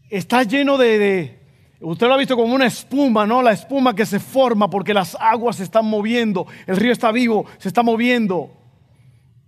está 0.09 0.43
lleno 0.43 0.77
de 0.77 1.42
Usted 1.85 2.07
lo 2.07 2.13
ha 2.13 2.17
visto 2.17 2.37
como 2.37 2.55
una 2.55 2.65
espuma, 2.65 3.25
¿no? 3.27 3.41
La 3.41 3.51
espuma 3.51 3.93
que 3.93 4.05
se 4.05 4.19
forma 4.19 4.69
porque 4.69 4.93
las 4.93 5.17
aguas 5.19 5.57
se 5.57 5.63
están 5.63 5.85
moviendo, 5.85 6.47
el 6.65 6.77
río 6.77 6.93
está 6.93 7.11
vivo, 7.11 7.45
se 7.57 7.67
está 7.67 7.83
moviendo. 7.83 8.51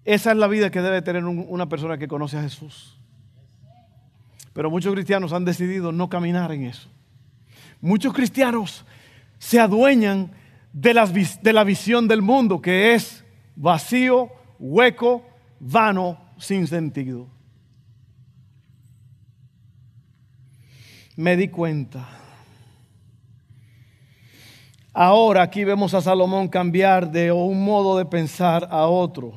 Esa 0.04 0.32
es 0.32 0.38
la 0.38 0.48
vida 0.48 0.70
que 0.70 0.82
debe 0.82 1.02
tener 1.02 1.24
una 1.24 1.70
persona 1.70 1.98
que 1.98 2.10
conoce 2.10 2.38
a 2.38 2.42
Jesús. 2.42 3.00
Pero 4.52 4.70
muchos 4.70 4.94
cristianos 4.94 5.32
han 5.32 5.46
decidido 5.46 5.94
no 5.94 6.10
caminar 6.10 6.52
en 6.52 6.66
eso. 6.66 6.90
Muchos 7.80 8.14
cristianos 8.14 8.86
se 9.40 9.62
adueñan 9.62 10.32
de, 10.74 10.94
la 10.94 11.64
visión 11.64 12.08
del 12.10 12.22
mundo, 12.22 12.62
que 12.62 12.96
es 12.96 13.24
vacío, 13.56 14.30
hueco, 14.60 15.26
vano, 15.62 16.20
sin 16.38 16.68
sentido. 16.68 17.28
Me 21.16 21.38
di 21.38 21.48
cuenta 21.48 22.24
Ahora 24.98 25.42
aquí 25.42 25.66
vemos 25.66 25.94
a 25.94 26.00
Salomón 26.00 26.48
cambiar 26.48 27.12
de 27.12 27.30
un 27.30 27.66
modo 27.66 27.98
de 27.98 28.06
pensar 28.06 28.66
a 28.72 28.88
otro. 28.88 29.34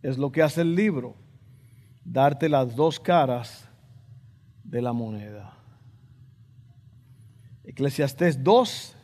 Es 0.00 0.16
lo 0.16 0.30
que 0.30 0.42
hace 0.44 0.60
el 0.60 0.76
libro, 0.76 1.16
darte 2.04 2.48
las 2.48 2.76
dos 2.76 3.00
caras 3.00 3.68
de 4.62 4.80
la 4.80 4.92
moneda. 4.92 5.56
Eclesiastés 7.64 8.44
2, 8.44 8.96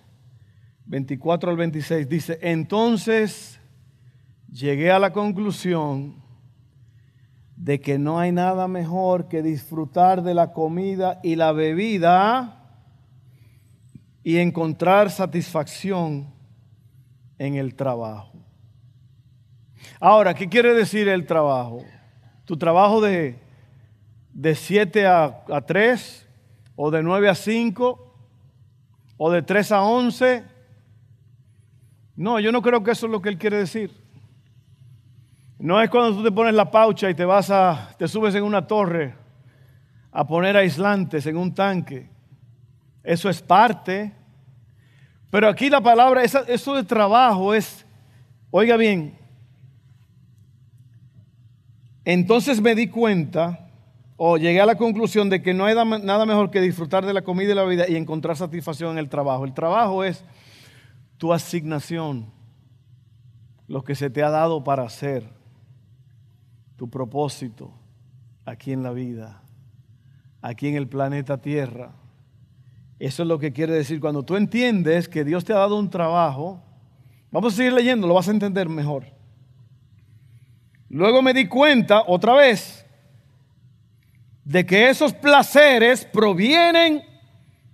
24 0.85 1.51
al 1.51 1.57
26 1.57 2.09
dice, 2.09 2.39
entonces 2.43 3.61
llegué 4.49 4.93
a 4.93 5.01
la 5.01 5.13
conclusión 5.13 6.23
de 7.57 7.81
que 7.81 7.99
no 7.99 8.21
hay 8.21 8.31
nada 8.31 8.69
mejor 8.69 9.27
que 9.27 9.43
disfrutar 9.43 10.23
de 10.23 10.35
la 10.35 10.53
comida 10.53 11.19
y 11.25 11.35
la 11.35 11.51
bebida 11.51 12.56
y 14.27 14.39
encontrar 14.39 15.09
satisfacción 15.09 16.35
en 17.39 17.55
el 17.55 17.77
trabajo. 17.77 18.33
Ahora, 20.01 20.35
¿qué 20.35 20.49
quiere 20.49 20.75
decir 20.75 21.07
el 21.09 21.27
trabajo? 21.27 21.85
tu 22.45 22.57
trabajo 22.57 23.01
de, 23.01 23.39
de 24.33 24.57
7 24.57 25.07
a, 25.07 25.45
a 25.49 25.61
3, 25.61 26.29
o 26.75 26.91
de 26.91 27.05
9 27.05 27.29
a 27.29 27.37
5, 27.37 28.15
o 29.17 29.31
de 29.31 29.43
3 29.43 29.71
a 29.71 29.83
11. 29.83 30.45
No, 32.17 32.41
yo 32.41 32.51
no 32.51 32.63
creo 32.63 32.83
que 32.83 32.91
eso 32.91 33.07
es 33.07 33.13
lo 33.13 33.23
que 33.23 33.29
él 33.29 33.39
quiere 33.39 33.59
decir. 33.59 33.93
No 35.57 35.81
es 35.81 35.89
cuando 35.89 36.17
tú 36.17 36.25
te 36.25 36.33
pones 36.33 36.55
la 36.55 36.73
paucha 36.73 37.09
y 37.09 37.15
te 37.15 37.25
vas 37.25 37.49
a, 37.51 37.95
te 37.97 38.09
subes 38.09 38.35
en 38.35 38.43
una 38.43 38.67
torre 38.67 39.15
a 40.11 40.27
poner 40.27 40.57
aislantes 40.57 41.27
en 41.27 41.37
un 41.37 41.55
tanque. 41.55 42.16
Eso 43.07 43.31
es 43.31 43.41
parte. 43.41 44.13
Pero 45.31 45.49
aquí 45.49 45.71
la 45.71 45.81
palabra, 45.81 46.25
eso 46.25 46.75
de 46.75 46.83
trabajo 46.83 47.55
es, 47.55 47.87
oiga 48.51 48.77
bien, 48.77 49.17
entonces 52.05 52.61
me 52.61 52.75
di 52.75 52.89
cuenta 52.89 53.71
o 54.17 54.39
llegué 54.39 54.61
a 54.61 54.67
la 54.67 54.77
conclusión 54.77 55.31
de 55.31 55.41
que 55.43 55.55
no 55.55 55.67
hay 55.67 55.75
nada 55.75 56.27
mejor 56.27 56.51
que 56.51 56.61
disfrutar 56.61 57.07
de 57.07 57.13
la 57.13 57.23
comida 57.23 57.53
y 57.53 57.55
la 57.55 57.65
vida 57.65 57.89
y 57.89 57.97
encontrar 57.97 58.37
satisfacción 58.37 58.93
en 58.93 58.99
el 58.99 59.09
trabajo. 59.09 59.45
El 59.45 59.55
trabajo 59.55 60.03
es 60.03 60.25
tu 61.17 61.33
asignación, 61.33 62.27
lo 63.69 63.85
que 63.85 63.95
se 63.95 64.11
te 64.11 64.23
ha 64.23 64.31
dado 64.31 64.65
para 64.65 64.85
hacer, 64.85 65.29
tu 66.77 66.91
propósito 66.91 67.73
aquí 68.45 68.73
en 68.73 68.83
la 68.83 68.91
vida, 68.93 69.43
aquí 70.43 70.69
en 70.69 70.77
el 70.77 70.89
planeta 70.89 71.41
Tierra. 71.41 71.93
Eso 72.99 73.23
es 73.23 73.29
lo 73.29 73.39
que 73.39 73.53
quiere 73.53 73.75
decir. 73.75 74.01
Cuando 74.01 74.23
tú 74.23 74.37
entiendes 74.37 75.09
que 75.09 75.25
Dios 75.25 75.45
te 75.45 75.53
ha 75.53 75.59
dado 75.59 75.79
un 75.79 75.91
trabajo, 75.91 76.63
vamos 77.31 77.55
a 77.55 77.57
seguir 77.57 77.73
leyendo, 77.73 78.07
lo 78.07 78.15
vas 78.15 78.29
a 78.29 78.33
entender 78.33 78.69
mejor. 78.69 79.05
Luego 80.89 81.21
me 81.21 81.35
di 81.35 81.47
cuenta 81.47 82.03
otra 82.07 82.35
vez 82.35 82.87
de 84.45 84.65
que 84.65 84.89
esos 84.89 85.13
placeres 85.13 86.05
provienen 86.05 87.03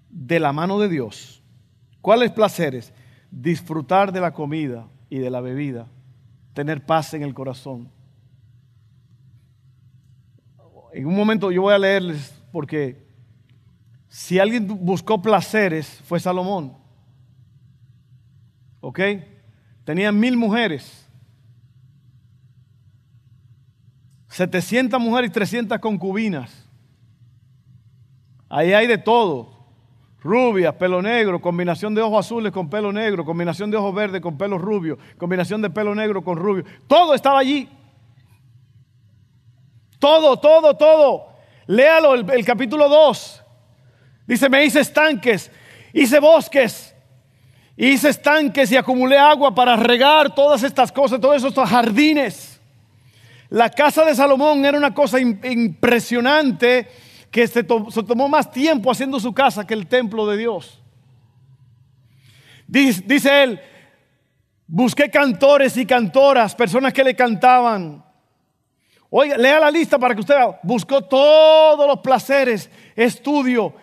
de 0.08 0.40
la 0.40 0.52
mano 0.52 0.80
de 0.80 0.88
Dios. 0.88 1.42
¿Cuáles 2.00 2.32
placeres? 2.32 2.92
Disfrutar 3.30 4.12
de 4.12 4.20
la 4.20 4.32
comida 4.32 4.88
y 5.08 5.18
de 5.18 5.30
la 5.30 5.40
bebida, 5.40 5.86
tener 6.54 6.84
paz 6.84 7.14
en 7.14 7.22
el 7.22 7.34
corazón. 7.34 7.90
En 10.92 11.06
un 11.06 11.14
momento 11.14 11.50
yo 11.50 11.62
voy 11.62 11.74
a 11.74 11.78
leerles 11.78 12.34
porque 12.50 13.01
si 14.12 14.38
alguien 14.38 14.66
buscó 14.84 15.22
placeres 15.22 16.02
fue 16.04 16.20
Salomón. 16.20 16.76
¿Ok? 18.82 19.00
Tenía 19.86 20.12
mil 20.12 20.36
mujeres. 20.36 21.08
700 24.28 25.00
mujeres 25.00 25.30
y 25.30 25.32
300 25.32 25.78
concubinas. 25.78 26.68
Ahí 28.50 28.74
hay 28.74 28.86
de 28.86 28.98
todo. 28.98 29.64
Rubia, 30.20 30.76
pelo 30.76 31.00
negro, 31.00 31.40
combinación 31.40 31.94
de 31.94 32.02
ojos 32.02 32.26
azules 32.26 32.52
con 32.52 32.68
pelo 32.68 32.92
negro, 32.92 33.24
combinación 33.24 33.70
de 33.70 33.78
ojos 33.78 33.94
verdes 33.94 34.20
con 34.20 34.36
pelo 34.36 34.58
rubio, 34.58 34.98
combinación 35.16 35.62
de 35.62 35.70
pelo 35.70 35.94
negro 35.94 36.22
con 36.22 36.36
rubio. 36.36 36.66
Todo 36.86 37.14
estaba 37.14 37.38
allí. 37.38 37.66
Todo, 39.98 40.36
todo, 40.36 40.76
todo. 40.76 41.28
Léalo 41.66 42.12
el, 42.12 42.30
el 42.30 42.44
capítulo 42.44 42.90
2. 42.90 43.41
Dice, 44.26 44.48
me 44.48 44.64
hice 44.64 44.80
estanques, 44.80 45.50
hice 45.92 46.20
bosques, 46.20 46.94
hice 47.76 48.08
estanques 48.08 48.70
y 48.70 48.76
acumulé 48.76 49.18
agua 49.18 49.54
para 49.54 49.76
regar 49.76 50.34
todas 50.34 50.62
estas 50.62 50.92
cosas, 50.92 51.20
todos 51.20 51.42
estos 51.42 51.68
jardines. 51.68 52.60
La 53.48 53.68
casa 53.68 54.04
de 54.04 54.14
Salomón 54.14 54.64
era 54.64 54.78
una 54.78 54.94
cosa 54.94 55.20
impresionante 55.20 56.88
que 57.30 57.46
se, 57.46 57.64
tomó 57.64 58.28
más 58.28 58.50
tiempo 58.50 58.90
haciendo 58.90 59.18
su 59.18 59.32
casa 59.32 59.66
que 59.66 59.74
el 59.74 59.86
templo 59.86 60.26
de 60.26 60.36
Dios. 60.36 60.80
Dice, 62.66 63.42
él, 63.42 63.60
busqué 64.66 65.10
cantores 65.10 65.76
y 65.76 65.84
cantoras, 65.84 66.54
personas 66.54 66.92
que 66.92 67.04
le 67.04 67.16
cantaban. 67.16 68.04
Oiga, 69.10 69.36
lea 69.36 69.60
la 69.60 69.70
lista 69.70 69.98
para 69.98 70.14
que 70.14 70.20
usted. 70.20 70.36
Buscó 70.62 71.02
todos 71.02 71.86
los 71.86 72.00
placeres, 72.00 72.70
estudio, 72.96 73.74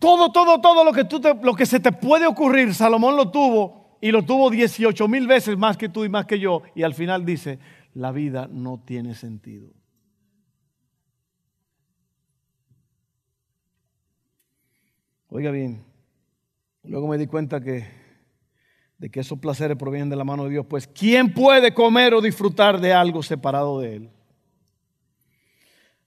todo, 0.00 0.32
todo, 0.32 0.60
todo 0.60 0.82
lo 0.82 0.92
que, 0.92 1.04
tú 1.04 1.20
lo 1.42 1.54
que 1.54 1.66
se 1.66 1.78
te 1.78 1.92
puede 1.92 2.26
ocurrir. 2.26 2.74
Salomón 2.74 3.16
lo 3.16 3.30
tuvo 3.30 3.98
y 4.00 4.10
lo 4.10 4.24
tuvo 4.24 4.50
18 4.50 5.06
mil 5.06 5.26
veces 5.26 5.56
más 5.58 5.76
que 5.76 5.90
tú 5.90 6.04
y 6.04 6.08
más 6.08 6.24
que 6.24 6.40
yo. 6.40 6.62
Y 6.74 6.82
al 6.82 6.94
final 6.94 7.24
dice, 7.26 7.58
la 7.94 8.10
vida 8.10 8.48
no 8.50 8.82
tiene 8.84 9.14
sentido. 9.14 9.68
Oiga 15.28 15.50
bien, 15.50 15.84
luego 16.82 17.06
me 17.06 17.18
di 17.18 17.26
cuenta 17.26 17.60
que 17.60 17.86
de 18.98 19.10
que 19.10 19.20
esos 19.20 19.38
placeres 19.38 19.76
provienen 19.76 20.10
de 20.10 20.16
la 20.16 20.24
mano 20.24 20.44
de 20.44 20.50
Dios, 20.50 20.66
pues 20.68 20.86
¿quién 20.86 21.32
puede 21.32 21.72
comer 21.72 22.14
o 22.14 22.20
disfrutar 22.20 22.80
de 22.80 22.92
algo 22.92 23.22
separado 23.22 23.80
de 23.80 23.96
Él? 23.96 24.10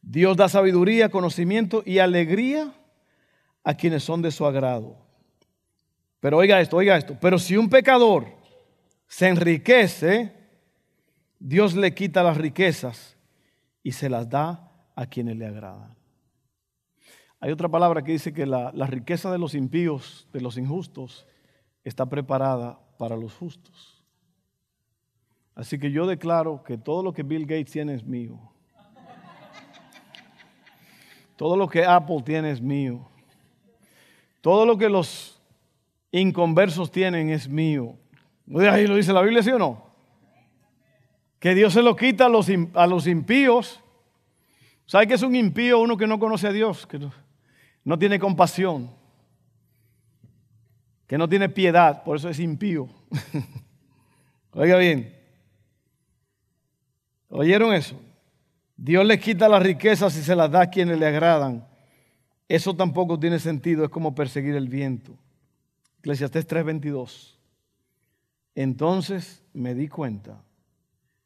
Dios 0.01 0.35
da 0.35 0.49
sabiduría, 0.49 1.09
conocimiento 1.09 1.81
y 1.85 1.99
alegría 1.99 2.73
a 3.63 3.73
quienes 3.73 4.03
son 4.03 4.21
de 4.21 4.31
su 4.31 4.45
agrado. 4.45 4.97
Pero 6.19 6.37
oiga 6.37 6.59
esto, 6.61 6.77
oiga 6.77 6.97
esto, 6.97 7.17
pero 7.19 7.37
si 7.37 7.57
un 7.57 7.69
pecador 7.69 8.27
se 9.07 9.27
enriquece, 9.27 10.33
Dios 11.39 11.75
le 11.75 11.93
quita 11.93 12.23
las 12.23 12.37
riquezas 12.37 13.17
y 13.83 13.91
se 13.91 14.09
las 14.09 14.29
da 14.29 14.71
a 14.95 15.05
quienes 15.05 15.37
le 15.37 15.45
agradan. 15.45 15.95
Hay 17.39 17.51
otra 17.51 17.67
palabra 17.67 18.01
que 18.01 18.13
dice 18.13 18.33
que 18.33 18.45
la, 18.45 18.71
riqueza 18.87 19.29
de 19.29 19.37
los 19.37 19.53
impíos, 19.53 20.29
de 20.31 20.39
los 20.39 20.57
injustos, 20.57 21.27
está 21.83 22.05
preparada 22.05 22.79
para 22.97 23.17
los 23.17 23.33
justos. 23.33 24.01
Así 25.53 25.77
que 25.77 25.91
yo 25.91 26.07
declaro 26.07 26.63
que 26.63 26.77
todo 26.77 27.03
lo 27.03 27.11
que 27.11 27.23
Bill 27.23 27.45
Gates 27.45 27.71
tiene 27.71 27.95
es 27.95 28.05
mío. 28.05 28.39
Todo 31.35 31.57
lo 31.57 31.67
que 31.67 31.83
Apple 31.83 32.21
tiene 32.23 32.51
es 32.51 32.61
mío. 32.61 33.09
Todo 34.43 34.65
lo 34.65 34.77
que 34.77 34.89
los 34.89 35.41
inconversos 36.11 36.91
tienen 36.91 37.29
es 37.29 37.47
mío. 37.47 37.95
Ahí 38.69 38.85
lo 38.87 38.97
dice 38.97 39.13
la 39.13 39.21
Biblia, 39.21 39.41
¿sí 39.41 39.51
o 39.51 39.57
no? 39.57 39.85
Que 41.39 41.55
Dios 41.55 41.71
se 41.71 41.81
lo 41.81 41.95
quita 41.95 42.25
a 42.25 42.87
los, 42.87 43.07
impíos. 43.07 43.79
¿Sabe 44.85 45.07
qué 45.07 45.13
es 45.13 45.21
un 45.21 45.33
impío? 45.37 45.79
Uno 45.79 45.95
que 45.95 46.07
no 46.07 46.19
conoce 46.19 46.47
a 46.47 46.51
Dios. 46.51 46.85
Que 46.85 46.99
no 47.85 47.97
tiene 47.97 48.19
compasión, 48.19 48.91
que 51.07 51.17
no 51.17 51.29
tiene 51.29 51.47
piedad, 51.47 52.03
por 52.03 52.17
eso 52.17 52.27
es 52.27 52.37
impío. 52.41 52.89
Oiga 54.51 54.75
bien, 54.75 55.17
¿oyeron 57.29 57.73
eso? 57.73 57.95
Dios 58.75 59.05
le 59.05 59.17
quita 59.21 59.47
las 59.47 59.63
riquezas 59.63 60.17
y 60.17 60.21
se 60.21 60.35
las 60.35 60.51
da 60.51 60.63
a 60.63 60.69
quienes 60.69 60.99
le 60.99 61.07
agradan. 61.07 61.65
Eso 62.47 62.75
tampoco 62.75 63.19
tiene 63.19 63.39
sentido, 63.39 63.83
es 63.83 63.89
como 63.89 64.15
perseguir 64.15 64.55
el 64.55 64.67
viento. 64.67 65.17
Eclesiastés 65.99 66.47
3:22. 66.47 67.39
Entonces 68.55 69.43
me 69.53 69.73
di 69.73 69.87
cuenta 69.87 70.43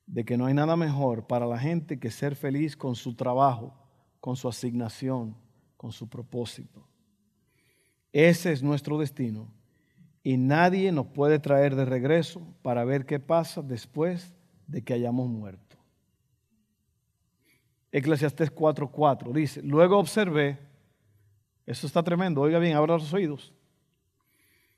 de 0.06 0.24
que 0.24 0.38
no 0.38 0.46
hay 0.46 0.54
nada 0.54 0.76
mejor 0.78 1.28
para 1.28 1.46
la 1.46 1.60
gente 1.60 2.00
que 2.00 2.12
ser 2.12 2.36
feliz 2.36 2.78
con 2.78 2.96
su 2.96 3.16
trabajo, 3.16 3.74
con 4.20 4.36
su 4.36 4.48
asignación 4.48 5.36
con 5.78 5.92
su 5.92 6.10
propósito. 6.10 6.86
Ese 8.12 8.52
es 8.52 8.64
nuestro 8.64 8.98
destino 8.98 9.48
y 10.24 10.36
nadie 10.36 10.92
nos 10.92 11.08
puede 11.08 11.40
traer 11.40 11.76
de 11.76 11.86
regreso 11.86 12.42
para 12.64 12.84
ver 12.84 13.06
qué 13.06 13.20
pasa 13.20 13.62
después 13.62 14.34
de 14.66 14.84
que 14.84 14.94
hayamos 14.94 15.30
muerto. 15.30 15.78
Eclesiastés 17.92 18.54
4:4 18.54 19.32
dice, 19.32 19.62
luego 19.62 19.98
observé, 19.98 20.58
eso 21.68 21.86
está 21.86 22.02
tremendo, 22.02 22.42
oiga 22.42 22.60
bien, 22.60 22.78
abra 22.78 22.94
los 22.94 23.14
oídos. 23.14 23.54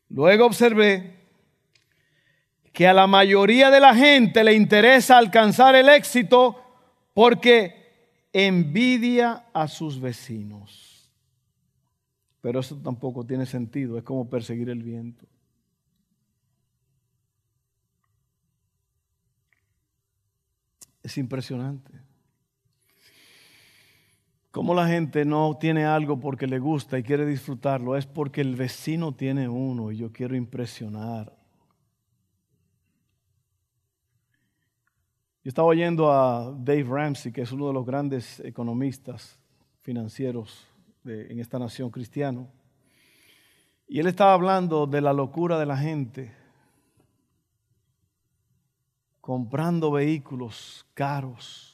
Luego 0.09 0.47
observé 0.47 1.19
que 2.73 2.87
a 2.87 2.93
la 2.93 3.05
mayoría 3.05 3.69
de 3.69 3.79
la 3.79 3.93
gente 3.93 4.43
le 4.43 4.55
interesa 4.55 5.19
alcanzar 5.19 5.75
el 5.75 5.87
éxito 5.87 6.59
porque 7.13 8.25
envidia 8.33 9.45
a 9.53 9.67
sus 9.67 10.01
vecinos. 10.01 11.11
Pero 12.41 12.59
eso 12.61 12.75
tampoco 12.77 13.23
tiene 13.23 13.45
sentido, 13.45 13.97
es 13.97 14.03
como 14.03 14.27
perseguir 14.27 14.69
el 14.69 14.81
viento. 14.81 15.27
Es 21.03 21.17
impresionante. 21.19 21.98
Como 24.51 24.73
la 24.73 24.87
gente 24.87 25.25
no 25.25 25.57
tiene 25.59 25.85
algo 25.85 26.19
porque 26.19 26.47
le 26.47 26.57
gusta 26.57 26.97
y 26.97 27.03
quiere 27.03 27.25
disfrutarlo, 27.25 27.95
es 27.95 28.07
porque 28.07 28.41
el 28.41 28.55
vecino 28.55 29.13
tiene 29.13 29.47
uno 29.47 29.91
y 29.91 29.97
yo 29.97 30.11
quiero 30.11 30.35
impresionar. 30.35 31.37
Yo 35.43 35.49
estaba 35.49 35.67
oyendo 35.67 36.11
a 36.11 36.51
Dave 36.51 36.83
Ramsey, 36.83 37.31
que 37.31 37.41
es 37.41 37.51
uno 37.51 37.67
de 37.67 37.73
los 37.73 37.85
grandes 37.85 38.39
economistas 38.41 39.39
financieros 39.81 40.67
en 41.05 41.39
esta 41.39 41.57
nación 41.57 41.89
cristiana, 41.89 42.47
y 43.87 43.99
él 43.99 44.07
estaba 44.07 44.33
hablando 44.33 44.85
de 44.85 45.01
la 45.01 45.13
locura 45.13 45.57
de 45.57 45.65
la 45.65 45.77
gente 45.77 46.31
comprando 49.21 49.91
vehículos 49.91 50.85
caros, 50.93 51.68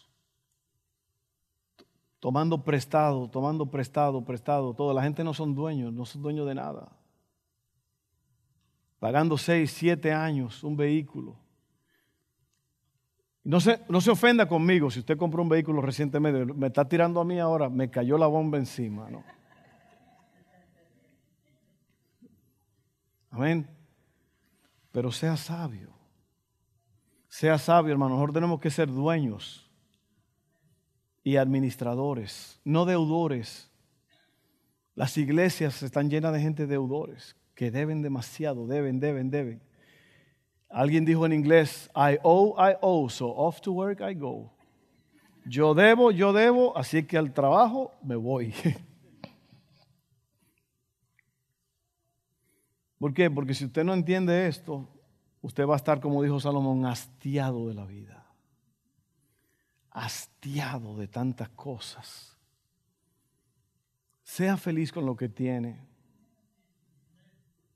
tomando 2.26 2.58
prestado, 2.64 3.30
tomando 3.30 3.68
prestado, 3.68 4.26
prestado, 4.26 4.74
todo. 4.74 4.92
La 4.96 5.04
gente 5.04 5.24
no 5.24 5.32
son 5.32 5.54
dueños, 5.54 5.94
no 5.94 6.08
son 6.08 6.24
dueños 6.24 6.48
de 6.48 6.56
nada. 6.56 6.92
Pagando 8.98 9.38
seis, 9.38 9.70
siete 9.70 10.12
años 10.12 10.64
un 10.64 10.76
vehículo. 10.76 11.36
No 13.44 13.60
se, 13.60 13.80
no 13.88 14.02
se 14.02 14.10
ofenda 14.10 14.48
conmigo 14.48 14.90
si 14.90 15.02
usted 15.02 15.20
compró 15.20 15.44
un 15.44 15.50
vehículo 15.50 15.84
recientemente, 15.84 16.52
me 16.52 16.66
está 16.66 16.90
tirando 16.90 17.22
a 17.22 17.24
mí 17.24 17.38
ahora, 17.38 17.70
me 17.70 17.92
cayó 17.92 18.18
la 18.18 18.26
bomba 18.26 18.58
encima, 18.58 19.08
¿no? 19.08 19.24
Amén. 23.30 23.70
Pero 24.92 25.12
sea 25.12 25.38
sabio. 25.38 25.92
Sea 27.28 27.60
sabio, 27.60 27.92
hermano. 27.92 28.16
Nosotros 28.16 28.34
tenemos 28.34 28.60
que 28.60 28.72
ser 28.72 28.88
dueños 28.92 29.64
y 31.26 31.36
administradores, 31.38 32.62
no 32.64 32.86
deudores. 32.86 33.70
Las 34.94 35.18
iglesias 35.18 35.82
están 35.82 36.10
llenas 36.10 36.32
de 36.32 36.40
gente 36.40 36.68
deudores 36.68 37.36
que 37.56 37.72
deben 37.72 38.04
demasiado, 38.04 38.68
deben, 38.68 39.00
deben, 39.00 39.32
deben. 39.32 39.60
Alguien 40.70 41.04
dijo 41.04 41.26
en 41.26 41.34
inglés, 41.34 41.90
I 41.96 42.20
owe, 42.22 42.54
I 42.60 42.76
owe, 42.80 43.10
so 43.10 43.36
off 43.36 43.60
to 43.62 43.72
work 43.72 44.02
I 44.02 44.14
go. 44.14 44.52
Yo 45.46 45.74
debo, 45.74 46.12
yo 46.12 46.32
debo, 46.32 46.78
así 46.78 47.02
que 47.02 47.18
al 47.18 47.34
trabajo 47.34 47.92
me 48.04 48.16
voy. 48.16 48.54
¿Por 53.00 53.16
qué? 53.16 53.32
Porque 53.32 53.56
si 53.56 53.66
usted 53.66 53.84
no 53.84 53.96
entiende 53.96 54.48
esto, 54.48 54.88
usted 55.42 55.66
va 55.66 55.74
a 55.74 55.78
estar, 55.78 56.00
como 56.00 56.22
dijo 56.22 56.40
Salomón, 56.40 56.86
hastiado 56.86 57.68
de 57.68 57.74
la 57.74 57.86
vida. 57.86 58.25
Hastiado 59.98 60.98
de 60.98 61.08
tantas 61.08 61.48
cosas. 61.50 62.38
Sea 64.24 64.58
feliz 64.58 64.92
con 64.92 65.06
lo 65.06 65.16
que 65.16 65.30
tiene. 65.30 65.80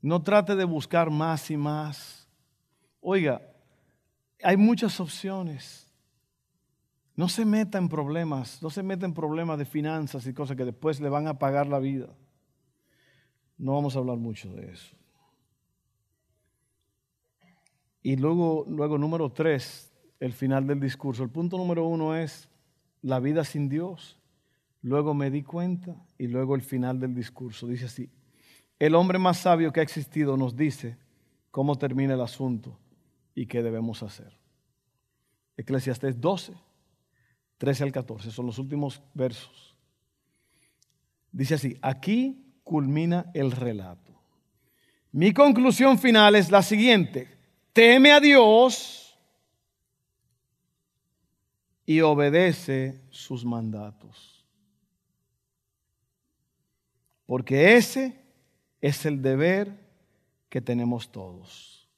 No 0.02 0.22
trate 0.22 0.58
de 0.58 0.66
buscar 0.66 1.10
más 1.10 1.50
y 1.50 1.56
más. 1.56 2.28
Oiga, 3.00 3.42
hay 4.44 4.58
muchas 4.58 5.00
opciones. 5.00 5.90
No 7.16 7.30
se 7.30 7.46
meta 7.46 7.78
en 7.78 7.88
problemas, 7.88 8.62
no 8.62 8.70
se 8.70 8.84
meta 8.84 9.06
en 9.06 9.14
problemas 9.14 9.58
de 9.58 9.66
finanzas 9.66 10.28
y 10.28 10.34
cosas 10.34 10.58
que 10.58 10.66
después 10.66 11.00
le 11.00 11.08
van 11.08 11.28
a 11.28 11.40
pagar 11.40 11.68
la 11.68 11.80
vida. 11.80 12.10
No 13.58 13.76
vamos 13.76 13.96
a 13.96 14.00
hablar 14.00 14.18
mucho 14.18 14.54
de 14.54 14.74
eso. 14.74 14.94
Y 18.02 18.18
luego, 18.18 18.66
luego 18.68 18.98
número 18.98 19.32
tres, 19.32 19.89
el 20.20 20.34
final 20.34 20.68
del 20.68 20.80
discurso. 20.80 21.24
El 21.24 21.30
punto 21.30 21.58
número 21.58 21.86
uno 21.86 22.16
es 22.16 22.50
la 23.02 23.20
vida 23.20 23.44
sin 23.44 23.70
Dios. 23.70 24.20
Luego 24.82 25.14
me 25.14 25.30
di 25.30 25.44
cuenta 25.44 25.96
y 26.18 26.28
luego 26.28 26.56
el 26.56 26.62
final 26.62 27.00
del 27.00 27.14
discurso. 27.14 27.68
Dice 27.68 27.86
así, 27.86 28.10
el 28.78 28.96
hombre 28.96 29.20
más 29.20 29.38
sabio 29.38 29.72
que 29.72 29.80
ha 29.80 29.84
existido 29.84 30.38
nos 30.38 30.56
dice 30.56 30.98
cómo 31.52 31.78
termina 31.78 32.14
el 32.14 32.22
asunto 32.22 32.78
y 33.36 33.46
qué 33.46 33.62
debemos 33.62 34.04
hacer. 34.04 34.38
Eclesiastés 35.58 36.20
12, 36.22 36.54
13 37.58 37.84
al 37.84 37.92
14, 37.92 38.32
son 38.32 38.46
los 38.46 38.60
últimos 38.60 39.02
versos. 39.14 39.76
Dice 41.32 41.56
así, 41.56 41.78
aquí 41.82 42.46
culmina 42.64 43.30
el 43.34 43.52
relato. 43.52 44.14
Mi 45.12 45.34
conclusión 45.34 45.98
final 45.98 46.36
es 46.36 46.52
la 46.52 46.62
siguiente 46.62 47.40
teme 47.74 48.12
a 48.12 48.20
Dios 48.20 49.09
y 51.90 52.02
obedece 52.02 53.02
sus 53.10 53.44
mandatos. 53.44 54.46
Porque 57.26 57.78
ese 57.78 58.24
es 58.80 59.08
el 59.08 59.24
deber 59.24 59.76
que 60.50 60.62
tenemos 60.62 61.12
todos. 61.12 61.90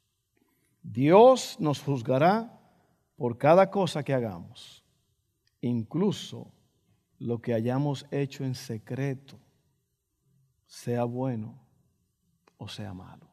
Dios 0.82 1.58
nos 1.60 1.82
juzgará 1.82 2.58
por 3.18 3.38
cada 3.38 3.70
cosa 3.70 4.02
que 4.02 4.14
hagamos, 4.14 4.82
incluso 5.60 6.54
lo 7.20 7.42
que 7.42 7.54
hayamos 7.54 8.06
hecho 8.12 8.46
en 8.46 8.56
secreto, 8.56 9.38
sea 10.68 11.04
bueno 11.04 11.60
o 12.56 12.70
sea 12.70 12.94
malo 12.94 13.30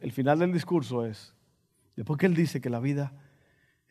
el 0.00 0.12
final 0.12 0.38
del 0.38 0.52
discurso 0.52 1.06
es, 1.06 1.34
después 1.96 2.18
que 2.18 2.26
él 2.26 2.34
dice 2.34 2.60
que 2.60 2.70
la 2.70 2.80
vida 2.80 3.29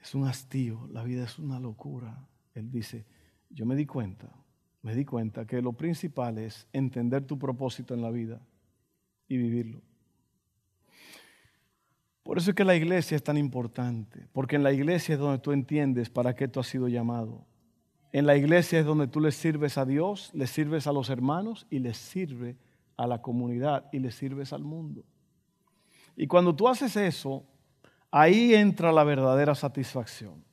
es 0.01 0.15
un 0.15 0.25
hastío, 0.25 0.87
la 0.91 1.03
vida 1.03 1.23
es 1.23 1.39
una 1.39 1.59
locura, 1.59 2.27
él 2.53 2.71
dice, 2.71 3.05
yo 3.49 3.65
me 3.65 3.75
di 3.75 3.85
cuenta, 3.85 4.29
me 4.81 4.95
di 4.95 5.05
cuenta 5.05 5.45
que 5.45 5.61
lo 5.61 5.73
principal 5.73 6.37
es 6.37 6.67
entender 6.71 7.25
tu 7.25 7.37
propósito 7.37 7.93
en 7.93 8.01
la 8.01 8.11
vida 8.11 8.41
y 9.27 9.37
vivirlo. 9.37 9.81
Por 12.23 12.37
eso 12.37 12.51
es 12.51 12.55
que 12.55 12.63
la 12.63 12.75
iglesia 12.75 13.15
es 13.15 13.23
tan 13.23 13.37
importante, 13.37 14.27
porque 14.33 14.55
en 14.55 14.63
la 14.63 14.71
iglesia 14.71 15.13
es 15.13 15.19
donde 15.19 15.39
tú 15.39 15.51
entiendes 15.51 16.09
para 16.09 16.35
qué 16.35 16.47
tú 16.47 16.59
has 16.59 16.67
sido 16.67 16.87
llamado. 16.87 17.45
En 18.11 18.25
la 18.25 18.35
iglesia 18.35 18.79
es 18.79 18.85
donde 18.85 19.07
tú 19.07 19.19
le 19.19 19.31
sirves 19.31 19.77
a 19.77 19.85
Dios, 19.85 20.31
le 20.33 20.47
sirves 20.47 20.87
a 20.87 20.93
los 20.93 21.09
hermanos 21.09 21.65
y 21.69 21.79
le 21.79 21.93
sirves 21.93 22.55
a 22.97 23.07
la 23.07 23.21
comunidad 23.21 23.89
y 23.91 23.99
le 23.99 24.11
sirves 24.11 24.53
al 24.53 24.63
mundo. 24.63 25.03
Y 26.15 26.27
cuando 26.27 26.55
tú 26.55 26.67
haces 26.67 26.95
eso, 26.97 27.45
ahí 28.11 28.53
entra 28.53 28.91
la 28.91 29.03
verdadera 29.03 29.55
satisfacción. 29.55 30.43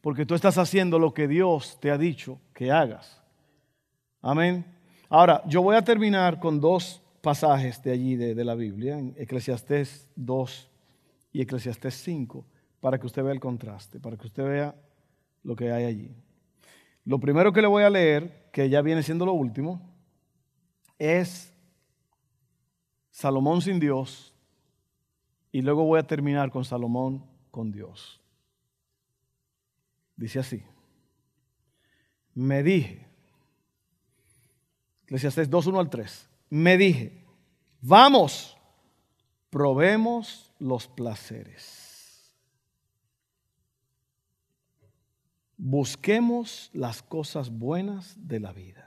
Porque 0.00 0.24
tú 0.24 0.34
estás 0.34 0.58
haciendo 0.58 0.98
lo 0.98 1.12
que 1.12 1.26
Dios 1.26 1.78
te 1.80 1.90
ha 1.90 1.98
dicho 1.98 2.40
que 2.54 2.70
hagas. 2.70 3.22
Amén. 4.22 4.64
Ahora, 5.08 5.42
yo 5.46 5.62
voy 5.62 5.76
a 5.76 5.82
terminar 5.82 6.38
con 6.38 6.60
dos 6.60 7.02
pasajes 7.20 7.82
de 7.82 7.92
allí 7.92 8.14
de, 8.14 8.44
la 8.44 8.54
Biblia, 8.54 8.98
en 8.98 9.14
Eclesiastés 9.16 10.08
2 10.14 10.70
y 11.32 11.42
Eclesiastés 11.42 11.94
5, 11.94 12.44
para 12.80 12.98
que 12.98 13.06
usted 13.06 13.24
vea 13.24 13.32
el 13.32 13.40
contraste, 13.40 13.98
para 13.98 14.16
que 14.16 14.26
usted 14.28 14.44
vea 14.44 14.74
lo 15.42 15.56
que 15.56 15.72
hay 15.72 15.84
allí. 15.84 16.14
Lo 17.04 17.18
primero 17.18 17.52
que 17.52 17.62
le 17.62 17.68
voy 17.68 17.82
a 17.82 17.90
leer, 17.90 18.48
que 18.52 18.68
ya 18.68 18.80
viene 18.80 19.02
siendo 19.02 19.26
lo 19.26 19.32
último, 19.32 19.80
es 20.98 21.52
Salomón 23.10 23.60
sin 23.60 23.80
Dios, 23.80 24.32
y 25.52 25.62
luego 25.62 25.84
voy 25.84 25.98
a 25.98 26.06
terminar 26.06 26.50
con 26.50 26.64
Salomón 26.64 27.24
con 27.50 27.70
Dios. 27.72 28.20
Dice 30.16 30.38
así. 30.38 30.62
Me 32.34 32.62
dije, 32.62 33.06
Eclesiastes 35.04 35.48
2, 35.48 35.68
1 35.68 35.80
al 35.80 35.88
3. 35.88 36.28
Me 36.50 36.76
dije, 36.76 37.24
vamos, 37.80 38.56
probemos 39.50 40.52
los 40.58 40.88
placeres. 40.88 42.34
Busquemos 45.56 46.70
las 46.74 47.02
cosas 47.02 47.50
buenas 47.50 48.14
de 48.16 48.40
la 48.40 48.52
vida. 48.52 48.85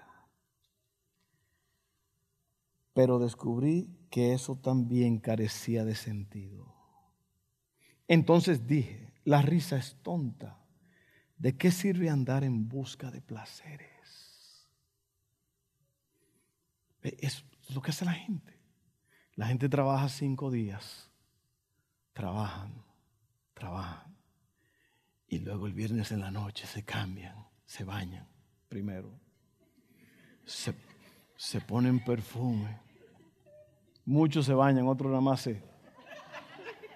Pero 3.00 3.18
descubrí 3.18 3.88
que 4.12 4.34
eso 4.34 4.58
también 4.58 5.20
carecía 5.20 5.86
de 5.86 5.96
sentido. 5.96 6.76
Entonces 8.10 8.68
dije, 8.68 9.14
la 9.24 9.42
risa 9.42 9.78
es 9.78 9.96
tonta. 10.04 10.60
¿De 11.38 11.56
qué 11.56 11.72
sirve 11.72 12.10
andar 12.10 12.44
en 12.44 12.68
busca 12.68 13.10
de 13.10 13.22
placeres? 13.22 14.68
Es 17.02 17.46
lo 17.70 17.82
que 17.82 17.92
hace 17.92 18.04
la 18.04 18.12
gente. 18.12 18.60
La 19.36 19.48
gente 19.48 19.70
trabaja 19.70 20.10
cinco 20.10 20.52
días. 20.52 21.10
Trabajan, 22.12 22.84
trabajan. 23.54 24.14
Y 25.26 25.40
luego 25.40 25.68
el 25.68 25.74
viernes 25.74 26.12
en 26.12 26.20
la 26.20 26.32
noche 26.32 26.68
se 26.68 26.84
cambian, 26.84 27.48
se 27.66 27.86
bañan 27.86 28.28
primero. 28.68 29.18
Se, 30.44 30.74
se 31.38 31.62
ponen 31.62 32.04
perfume 32.04 32.89
Muchos 34.10 34.48
se 34.48 34.56
bañan, 34.56 34.88
otros 34.88 35.12
nada 35.12 35.22
más 35.22 35.42
se, 35.42 35.62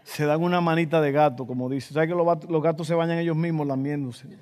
se 0.02 0.26
dan 0.26 0.42
una 0.42 0.60
manita 0.62 1.00
de 1.00 1.12
gato, 1.12 1.46
como 1.46 1.70
dice. 1.70 1.94
¿Sabes 1.94 2.10
que 2.10 2.16
los, 2.16 2.64
gatos 2.64 2.88
se 2.88 2.96
bañan 2.96 3.20
ellos 3.20 3.36
mismos 3.36 3.68
lamiéndose? 3.68 4.36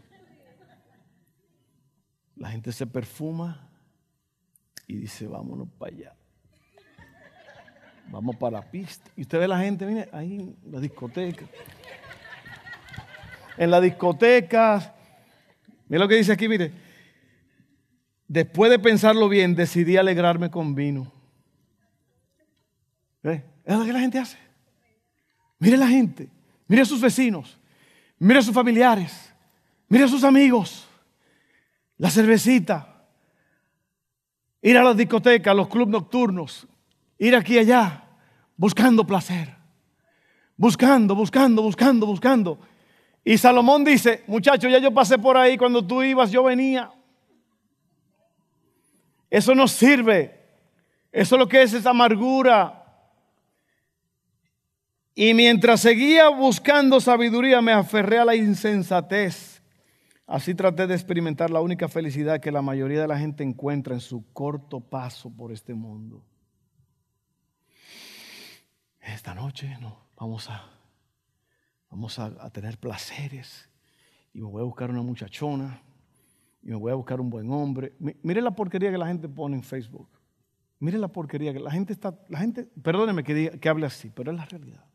La 2.38 2.49
gente 2.49 2.71
se 2.71 2.88
perfuma 2.88 3.69
y 4.88 4.95
dice, 4.95 5.27
vámonos 5.27 5.67
para 5.77 5.93
allá. 5.93 6.15
Vamos 8.07 8.38
para 8.38 8.60
la 8.60 8.71
pista. 8.71 9.12
Y 9.17 9.23
usted 9.23 9.39
ve 9.39 9.49
la 9.49 9.60
gente, 9.60 9.86
mire, 9.86 10.07
ahí 10.13 10.36
en 10.36 10.71
la 10.71 10.79
discoteca. 10.79 11.45
En 13.57 13.69
la 13.69 13.81
discoteca, 13.81 14.95
mire 15.89 15.99
lo 15.99 16.07
que 16.07 16.15
dice 16.15 16.31
aquí, 16.31 16.47
mire. 16.47 16.71
Después 18.29 18.71
de 18.71 18.79
pensarlo 18.79 19.27
bien, 19.27 19.55
decidí 19.55 19.97
alegrarme 19.97 20.49
con 20.49 20.73
vino. 20.73 21.12
¿Eh? 23.23 23.43
Es 23.65 23.77
lo 23.77 23.86
que 23.86 23.93
la 23.93 23.99
gente 23.99 24.19
hace. 24.19 24.38
Mire 25.60 25.77
la 25.77 25.88
gente, 25.88 26.27
mire 26.67 26.81
a 26.81 26.86
sus 26.86 26.99
vecinos, 26.99 27.57
mire 28.17 28.39
a 28.39 28.41
sus 28.41 28.53
familiares, 28.53 29.31
mire 29.88 30.05
a 30.05 30.07
sus 30.07 30.23
amigos. 30.23 30.88
La 31.97 32.10
cervecita, 32.10 33.05
ir 34.62 34.75
a 34.77 34.84
las 34.84 34.97
discotecas, 34.97 35.51
a 35.51 35.55
los 35.55 35.67
clubes 35.67 35.89
nocturnos, 35.89 36.67
ir 37.19 37.36
aquí 37.36 37.55
y 37.55 37.60
allá, 37.60 38.05
buscando 38.57 39.05
placer. 39.05 39.55
Buscando, 40.57 41.15
buscando, 41.15 41.62
buscando, 41.62 42.05
buscando. 42.05 42.60
Y 43.23 43.38
Salomón 43.38 43.84
dice, 43.84 44.23
muchacho, 44.27 44.67
ya 44.67 44.79
yo 44.79 44.91
pasé 44.91 45.17
por 45.19 45.38
ahí, 45.38 45.57
cuando 45.57 45.86
tú 45.86 46.01
ibas, 46.01 46.31
yo 46.31 46.43
venía. 46.43 46.91
Eso 49.29 49.55
no 49.55 49.67
sirve. 49.67 50.39
Eso 51.12 51.36
es 51.36 51.39
lo 51.39 51.47
que 51.47 51.62
es 51.62 51.73
esa 51.73 51.91
amargura. 51.91 52.80
Y 55.13 55.34
mientras 55.34 55.82
seguía 55.82 56.30
buscando 56.30 57.00
sabiduría, 57.02 57.62
me 57.62 57.74
aferré 57.74 58.19
a 58.19 58.26
la 58.26 58.36
insensatez. 58.36 59.62
Así 60.26 60.56
traté 60.56 60.88
de 60.88 60.93
experimentar 60.93 61.50
la 61.50 61.60
única 61.60 61.89
felicidad 61.89 62.39
que 62.39 62.52
la 62.52 62.62
mayoría 62.62 63.02
de 63.02 63.08
la 63.08 63.19
gente 63.19 63.43
encuentra 63.43 63.93
en 63.93 64.00
su 64.00 64.32
corto 64.32 64.80
paso 64.80 65.30
por 65.30 65.52
este 65.52 65.74
mundo. 65.74 66.24
Esta 69.02 69.36
noche 69.36 69.76
no, 69.82 70.06
vamos 70.17 70.50
a, 70.50 70.63
vamos 71.89 72.17
a, 72.17 72.50
tener 72.52 72.78
placeres 72.78 73.67
y 74.32 74.39
me 74.39 74.47
voy 74.47 74.62
a 74.62 74.65
buscar 74.65 74.89
una 74.89 75.02
muchachona 75.02 75.82
y 76.63 76.69
me 76.69 76.76
voy 76.76 76.93
a 76.93 76.95
buscar 76.95 77.19
un 77.19 77.30
buen 77.30 77.52
hombre. 77.52 77.93
Mire 78.00 78.41
la 78.41 78.52
porquería 78.52 78.89
que 78.89 78.97
la 78.97 79.08
gente 79.08 79.28
pone 79.28 79.58
en 79.58 79.63
Facebook. 79.63 80.08
Mire 80.80 80.97
la 80.97 81.10
porquería 81.10 81.52
que 81.52 81.60
la 81.60 81.71
gente 81.71 81.91
está, 81.91 82.17
la 82.30 82.39
gente, 82.39 82.69
perdóneme 82.82 83.24
que, 83.24 83.60
que 83.60 83.69
hable 83.69 83.86
así, 83.86 84.10
pero 84.15 84.32
es 84.32 84.38
la 84.38 84.45
realidad. 84.45 84.86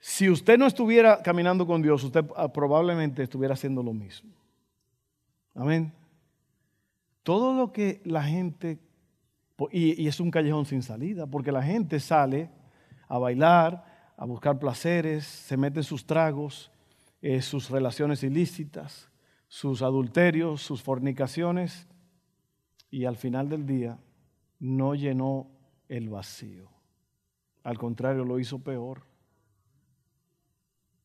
Si 0.00 0.30
usted 0.30 0.58
no 0.58 0.66
estuviera 0.66 1.22
caminando 1.22 1.66
con 1.66 1.82
Dios, 1.82 2.02
usted 2.02 2.24
ah, 2.34 2.50
probablemente 2.50 3.22
estuviera 3.22 3.52
haciendo 3.52 3.82
lo 3.82 3.92
mismo. 3.92 4.30
Amén. 5.54 5.92
Todo 7.22 7.54
lo 7.54 7.70
que 7.70 8.00
la 8.04 8.22
gente, 8.22 8.78
y, 9.70 10.08
es 10.08 10.18
un 10.18 10.30
callejón 10.30 10.64
sin 10.64 10.82
salida, 10.82 11.26
porque 11.26 11.52
la 11.52 11.62
gente 11.62 12.00
sale 12.00 12.50
a 13.08 13.18
bailar, 13.18 14.12
a 14.16 14.24
buscar 14.24 14.58
placeres, 14.58 15.26
se 15.26 15.58
mete 15.58 15.82
sus 15.82 16.06
tragos, 16.06 16.70
eh, 17.20 17.42
sus 17.42 17.68
relaciones 17.68 18.22
ilícitas, 18.22 19.10
sus 19.48 19.82
adulterios, 19.82 20.62
sus 20.62 20.82
fornicaciones, 20.82 21.86
y 22.90 23.04
al 23.04 23.16
final 23.16 23.50
del 23.50 23.66
día 23.66 23.98
no 24.58 24.94
llenó 24.94 25.50
el 25.88 26.08
vacío. 26.08 26.70
Al 27.62 27.76
contrario, 27.76 28.24
lo 28.24 28.38
hizo 28.38 28.60
peor. 28.60 29.09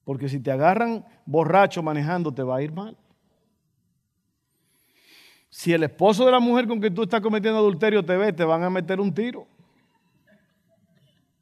Porque 0.05 0.29
si 0.29 0.39
te 0.39 0.51
agarran 0.51 1.03
borracho 1.25 1.83
manejando, 1.83 2.33
te 2.33 2.43
va 2.43 2.57
a 2.57 2.61
ir 2.61 2.71
mal. 2.71 2.95
Si 5.49 5.73
el 5.73 5.83
esposo 5.83 6.25
de 6.25 6.31
la 6.31 6.39
mujer 6.39 6.67
con 6.67 6.79
que 6.79 6.91
tú 6.91 7.03
estás 7.03 7.21
cometiendo 7.21 7.59
adulterio 7.59 8.05
te 8.05 8.15
ve, 8.15 8.31
te 8.31 8.43
van 8.43 8.63
a 8.63 8.69
meter 8.69 8.99
un 8.99 9.13
tiro. 9.13 9.47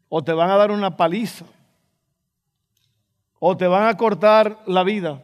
O 0.08 0.24
te 0.24 0.32
van 0.32 0.50
a 0.50 0.56
dar 0.56 0.72
una 0.72 0.96
paliza. 0.96 1.46
O 3.40 3.58
te 3.58 3.68
van 3.68 3.88
a 3.88 3.98
cortar 3.98 4.64
la 4.66 4.84
vida. 4.84 5.22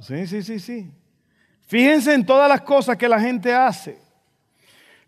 Sí, 0.00 0.26
sí, 0.26 0.42
sí, 0.42 0.60
sí. 0.60 0.92
Fíjense 1.62 2.12
en 2.12 2.26
todas 2.26 2.48
las 2.48 2.60
cosas 2.60 2.98
que 2.98 3.08
la 3.08 3.18
gente 3.18 3.54
hace. 3.54 4.03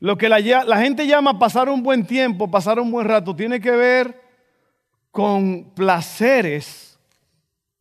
Lo 0.00 0.18
que 0.18 0.28
la, 0.28 0.40
gente 0.78 1.06
llama 1.06 1.38
pasar 1.38 1.68
un 1.68 1.82
buen 1.82 2.06
tiempo, 2.06 2.50
pasar 2.50 2.78
un 2.78 2.90
buen 2.90 3.06
rato, 3.06 3.34
tiene 3.34 3.60
que 3.60 3.70
ver 3.70 4.20
con 5.10 5.70
placeres 5.74 6.98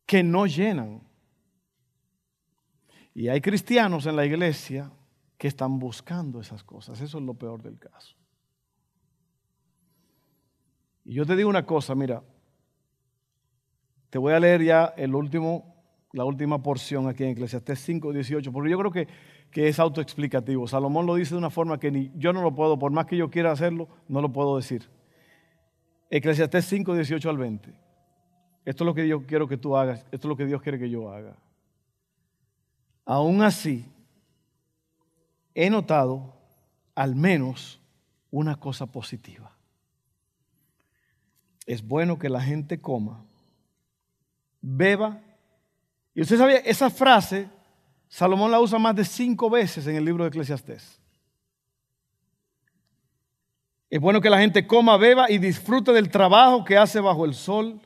que 0.06 0.22
no 0.22 0.46
llenan. 0.46 1.02
Y 3.14 3.28
hay 3.28 3.40
cristianos 3.40 4.06
en 4.06 4.16
la 4.16 4.24
iglesia 4.24 4.90
que 5.36 5.48
están 5.48 5.78
buscando 5.78 6.40
esas 6.40 6.62
cosas. 6.62 7.00
Eso 7.00 7.18
es 7.18 7.24
lo 7.24 7.34
peor 7.34 7.62
del 7.62 7.78
caso. 7.78 8.16
Y 11.04 11.14
yo 11.14 11.26
te 11.26 11.36
digo 11.36 11.48
una 11.48 11.66
cosa, 11.66 11.94
mira, 11.94 12.22
te 14.10 14.18
voy 14.18 14.32
a 14.32 14.40
leer 14.40 14.62
ya 14.62 14.94
el 14.96 15.14
último, 15.14 15.76
la 16.12 16.24
última 16.24 16.62
porción 16.62 17.08
aquí 17.08 17.24
en 17.24 17.30
Eclesiastés 17.30 17.78
5, 17.80 18.12
18, 18.12 18.52
porque 18.52 18.70
yo 18.70 18.78
creo 18.78 18.90
que 18.90 19.08
que 19.56 19.68
es 19.68 19.78
autoexplicativo. 19.78 20.68
Salomón 20.68 21.06
lo 21.06 21.14
dice 21.14 21.30
de 21.30 21.38
una 21.38 21.48
forma 21.48 21.80
que 21.80 21.90
ni 21.90 22.12
yo 22.14 22.30
no 22.34 22.42
lo 22.42 22.54
puedo, 22.54 22.78
por 22.78 22.92
más 22.92 23.06
que 23.06 23.16
yo 23.16 23.30
quiera 23.30 23.52
hacerlo, 23.52 23.88
no 24.06 24.20
lo 24.20 24.30
puedo 24.30 24.58
decir. 24.58 24.86
Eclesiastés 26.10 26.66
5, 26.66 26.94
18 26.94 27.30
al 27.30 27.38
20. 27.38 27.72
Esto 28.66 28.84
es 28.84 28.86
lo 28.86 28.94
que 28.94 29.08
yo 29.08 29.24
quiero 29.24 29.48
que 29.48 29.56
tú 29.56 29.74
hagas, 29.74 30.00
esto 30.12 30.16
es 30.16 30.24
lo 30.26 30.36
que 30.36 30.44
Dios 30.44 30.60
quiere 30.60 30.78
que 30.78 30.90
yo 30.90 31.10
haga. 31.10 31.38
Aún 33.06 33.40
así, 33.40 33.86
he 35.54 35.70
notado 35.70 36.34
al 36.94 37.14
menos 37.16 37.80
una 38.30 38.56
cosa 38.56 38.84
positiva. 38.84 39.56
Es 41.64 41.82
bueno 41.82 42.18
que 42.18 42.28
la 42.28 42.42
gente 42.42 42.78
coma, 42.78 43.24
beba. 44.60 45.18
Y 46.14 46.20
usted 46.20 46.36
sabía, 46.36 46.58
esa 46.58 46.90
frase 46.90 47.55
Salomón 48.08 48.50
la 48.50 48.60
usa 48.60 48.78
más 48.78 48.94
de 48.94 49.04
cinco 49.04 49.50
veces 49.50 49.86
en 49.86 49.96
el 49.96 50.04
libro 50.04 50.24
de 50.24 50.28
Eclesiastés. 50.28 51.00
Es 53.88 54.00
bueno 54.00 54.20
que 54.20 54.30
la 54.30 54.38
gente 54.38 54.66
coma, 54.66 54.96
beba 54.96 55.30
y 55.30 55.38
disfrute 55.38 55.92
del 55.92 56.10
trabajo 56.10 56.64
que 56.64 56.76
hace 56.76 57.00
bajo 57.00 57.24
el 57.24 57.34
sol 57.34 57.80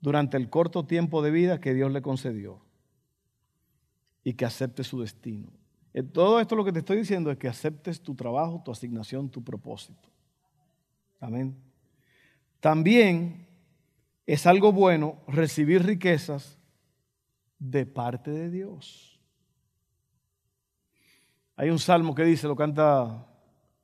durante 0.00 0.36
el 0.36 0.48
corto 0.48 0.84
tiempo 0.84 1.22
de 1.22 1.30
vida 1.30 1.60
que 1.60 1.74
Dios 1.74 1.92
le 1.92 2.02
concedió 2.02 2.60
y 4.22 4.34
que 4.34 4.44
acepte 4.44 4.84
su 4.84 5.00
destino. 5.00 5.50
Todo 6.12 6.40
esto 6.40 6.56
lo 6.56 6.64
que 6.64 6.72
te 6.72 6.80
estoy 6.80 6.96
diciendo 6.96 7.30
es 7.30 7.38
que 7.38 7.46
aceptes 7.46 8.00
tu 8.00 8.14
trabajo, 8.14 8.60
tu 8.64 8.72
asignación, 8.72 9.30
tu 9.30 9.44
propósito. 9.44 10.08
Amén. 11.20 11.56
También 12.58 13.46
es 14.26 14.46
algo 14.46 14.72
bueno 14.72 15.22
recibir 15.28 15.84
riquezas 15.84 16.58
de 17.58 17.86
parte 17.86 18.30
de 18.30 18.50
Dios. 18.50 19.13
Hay 21.56 21.70
un 21.70 21.78
salmo 21.78 22.14
que 22.14 22.24
dice, 22.24 22.48
lo 22.48 22.56
canta 22.56 23.26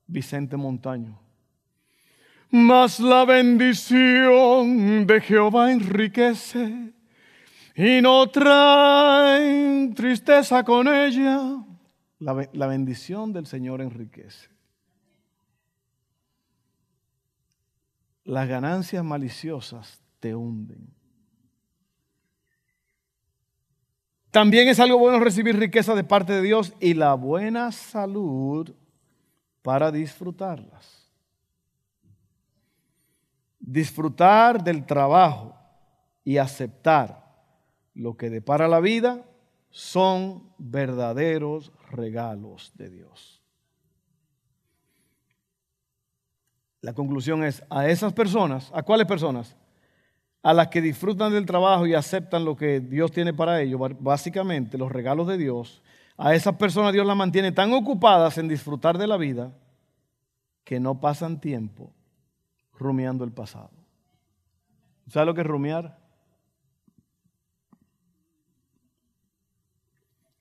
Vicente 0.06 0.56
Montaño. 0.56 1.20
Mas 2.50 2.98
la 2.98 3.24
bendición 3.24 5.06
de 5.06 5.20
Jehová 5.20 5.70
enriquece 5.70 6.92
y 7.76 8.02
no 8.02 8.26
trae 8.28 9.88
tristeza 9.94 10.64
con 10.64 10.88
ella. 10.88 11.64
La, 12.18 12.48
la 12.52 12.66
bendición 12.66 13.32
del 13.32 13.46
Señor 13.46 13.80
enriquece. 13.80 14.48
Las 18.24 18.48
ganancias 18.48 19.04
maliciosas 19.04 20.02
te 20.18 20.34
hunden. 20.34 20.99
También 24.30 24.68
es 24.68 24.78
algo 24.78 24.98
bueno 24.98 25.18
recibir 25.18 25.58
riqueza 25.58 25.94
de 25.94 26.04
parte 26.04 26.32
de 26.32 26.42
Dios 26.42 26.72
y 26.78 26.94
la 26.94 27.14
buena 27.14 27.72
salud 27.72 28.72
para 29.62 29.90
disfrutarlas. 29.90 31.10
Disfrutar 33.58 34.62
del 34.62 34.86
trabajo 34.86 35.56
y 36.24 36.38
aceptar 36.38 37.24
lo 37.94 38.16
que 38.16 38.30
depara 38.30 38.68
la 38.68 38.80
vida 38.80 39.24
son 39.70 40.52
verdaderos 40.58 41.72
regalos 41.90 42.72
de 42.76 42.90
Dios. 42.90 43.42
La 46.82 46.94
conclusión 46.94 47.44
es, 47.44 47.62
a 47.68 47.88
esas 47.88 48.12
personas, 48.12 48.70
¿a 48.74 48.82
cuáles 48.82 49.06
personas? 49.06 49.56
A 50.42 50.54
las 50.54 50.68
que 50.68 50.80
disfrutan 50.80 51.32
del 51.32 51.46
trabajo 51.46 51.86
y 51.86 51.94
aceptan 51.94 52.44
lo 52.44 52.56
que 52.56 52.80
Dios 52.80 53.12
tiene 53.12 53.34
para 53.34 53.60
ellos, 53.60 53.80
básicamente 54.00 54.78
los 54.78 54.90
regalos 54.90 55.26
de 55.26 55.36
Dios, 55.36 55.82
a 56.16 56.34
esas 56.34 56.56
personas 56.56 56.92
Dios 56.92 57.06
las 57.06 57.16
mantiene 57.16 57.52
tan 57.52 57.72
ocupadas 57.72 58.38
en 58.38 58.48
disfrutar 58.48 58.98
de 58.98 59.06
la 59.06 59.16
vida 59.16 59.52
que 60.64 60.80
no 60.80 61.00
pasan 61.00 61.40
tiempo 61.40 61.92
rumiando 62.78 63.24
el 63.24 63.32
pasado. 63.32 63.70
¿Sabe 65.08 65.26
lo 65.26 65.34
que 65.34 65.40
es 65.40 65.46
rumiar? 65.46 65.98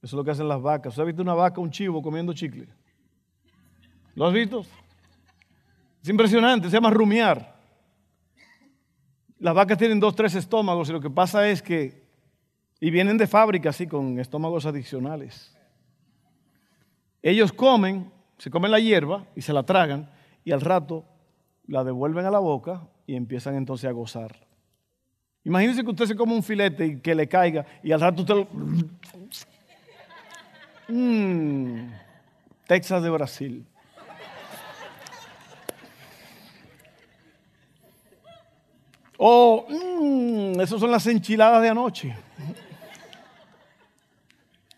Eso 0.02 0.08
es 0.08 0.14
lo 0.14 0.24
que 0.24 0.32
hacen 0.32 0.48
las 0.48 0.62
vacas. 0.62 0.92
¿Usted 0.92 1.04
ha 1.04 1.06
visto 1.06 1.22
una 1.22 1.34
vaca, 1.34 1.60
un 1.60 1.72
chivo 1.72 2.02
comiendo 2.02 2.34
chicle? 2.34 2.68
¿Lo 4.16 4.28
has 4.28 4.34
visto? 4.34 4.62
Es 6.02 6.08
impresionante, 6.08 6.70
se 6.70 6.76
llama 6.76 6.90
rumiar. 6.90 7.59
Las 9.40 9.56
vacas 9.56 9.78
tienen 9.78 10.00
dos, 10.00 10.16
tres 10.16 10.36
estómagos 10.36 10.90
y 10.90 10.92
lo 10.92 11.00
que 11.00 11.10
pasa 11.10 11.48
es 11.48 11.62
que, 11.62 12.04
y 12.80 12.92
vienen 12.92 13.18
de 13.18 13.26
fábrica 13.26 13.70
así 13.70 13.88
con 13.88 14.20
estómagos 14.20 14.66
adicionales. 14.66 15.56
Ellos 17.22 17.54
comen, 17.54 18.12
se 18.38 18.50
comen 18.50 18.72
la 18.72 18.80
hierba 18.80 19.26
y 19.36 19.42
se 19.42 19.54
la 19.54 19.64
tragan 19.64 20.10
y 20.44 20.52
al 20.52 20.62
rato 20.62 21.06
la 21.68 21.84
devuelven 21.84 22.26
a 22.26 22.32
la 22.32 22.40
boca 22.40 22.88
y 23.08 23.16
empiezan 23.16 23.56
entonces 23.56 23.90
a 23.90 23.94
gozar. 23.94 24.36
Imagínense 25.46 25.84
que 25.84 25.90
usted 25.90 26.06
se 26.06 26.16
come 26.16 26.34
un 26.34 26.44
filete 26.44 26.86
y 26.86 27.00
que 27.00 27.16
le 27.16 27.28
caiga 27.28 27.66
y 27.82 27.92
al 27.92 28.02
rato 28.02 28.22
usted 28.22 28.36
lo... 28.36 28.48
Mm, 30.90 31.92
Texas 32.68 33.04
de 33.04 33.10
Brasil. 33.10 33.66
O, 39.22 39.66
mmm, 39.68 40.62
esas 40.62 40.80
son 40.80 40.92
las 40.92 41.06
enchiladas 41.06 41.62
de 41.62 41.68
anoche. 41.68 42.16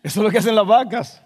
Eso 0.02 0.18
es 0.18 0.24
lo 0.24 0.30
que 0.32 0.38
hacen 0.38 0.56
las 0.56 0.66
vacas. 0.66 1.22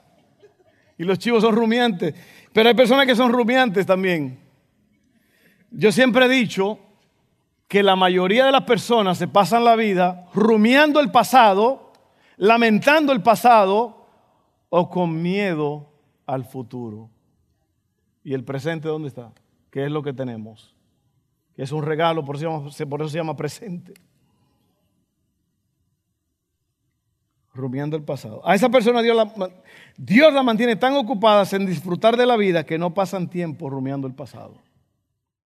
Y 0.98 1.04
los 1.04 1.18
chivos 1.18 1.42
son 1.42 1.56
rumiantes. 1.56 2.14
Pero 2.52 2.68
hay 2.68 2.74
personas 2.74 3.06
que 3.06 3.16
son 3.16 3.32
rumiantes 3.32 3.86
también. 3.86 4.38
Yo 5.70 5.90
siempre 5.92 6.26
he 6.26 6.28
dicho 6.28 6.78
que 7.68 7.82
la 7.82 7.96
mayoría 7.96 8.44
de 8.44 8.52
las 8.52 8.64
personas 8.64 9.16
se 9.16 9.28
pasan 9.28 9.64
la 9.64 9.76
vida 9.76 10.26
rumiando 10.34 11.00
el 11.00 11.10
pasado, 11.10 11.94
lamentando 12.36 13.14
el 13.14 13.22
pasado 13.22 14.08
o 14.68 14.90
con 14.90 15.22
miedo 15.22 15.90
al 16.26 16.44
futuro. 16.44 17.08
¿Y 18.22 18.34
el 18.34 18.44
presente 18.44 18.88
dónde 18.88 19.08
está? 19.08 19.32
¿Qué 19.70 19.86
es 19.86 19.90
lo 19.90 20.02
que 20.02 20.12
tenemos? 20.12 20.75
Que 21.56 21.62
es 21.62 21.72
un 21.72 21.82
regalo, 21.82 22.24
por 22.24 22.36
eso, 22.36 22.70
por 22.88 23.00
eso 23.00 23.08
se 23.08 23.18
llama 23.18 23.34
presente. 23.34 23.94
Rumiando 27.54 27.96
el 27.96 28.02
pasado. 28.02 28.46
A 28.46 28.54
esa 28.54 28.68
persona 28.68 29.00
Dios 29.00 29.16
la, 29.16 29.50
Dios 29.96 30.32
la 30.34 30.42
mantiene 30.42 30.76
tan 30.76 30.94
ocupada 30.94 31.44
en 31.52 31.64
disfrutar 31.64 32.18
de 32.18 32.26
la 32.26 32.36
vida 32.36 32.64
que 32.64 32.76
no 32.76 32.92
pasan 32.92 33.30
tiempo 33.30 33.70
rumiando 33.70 34.06
el 34.06 34.14
pasado. 34.14 34.65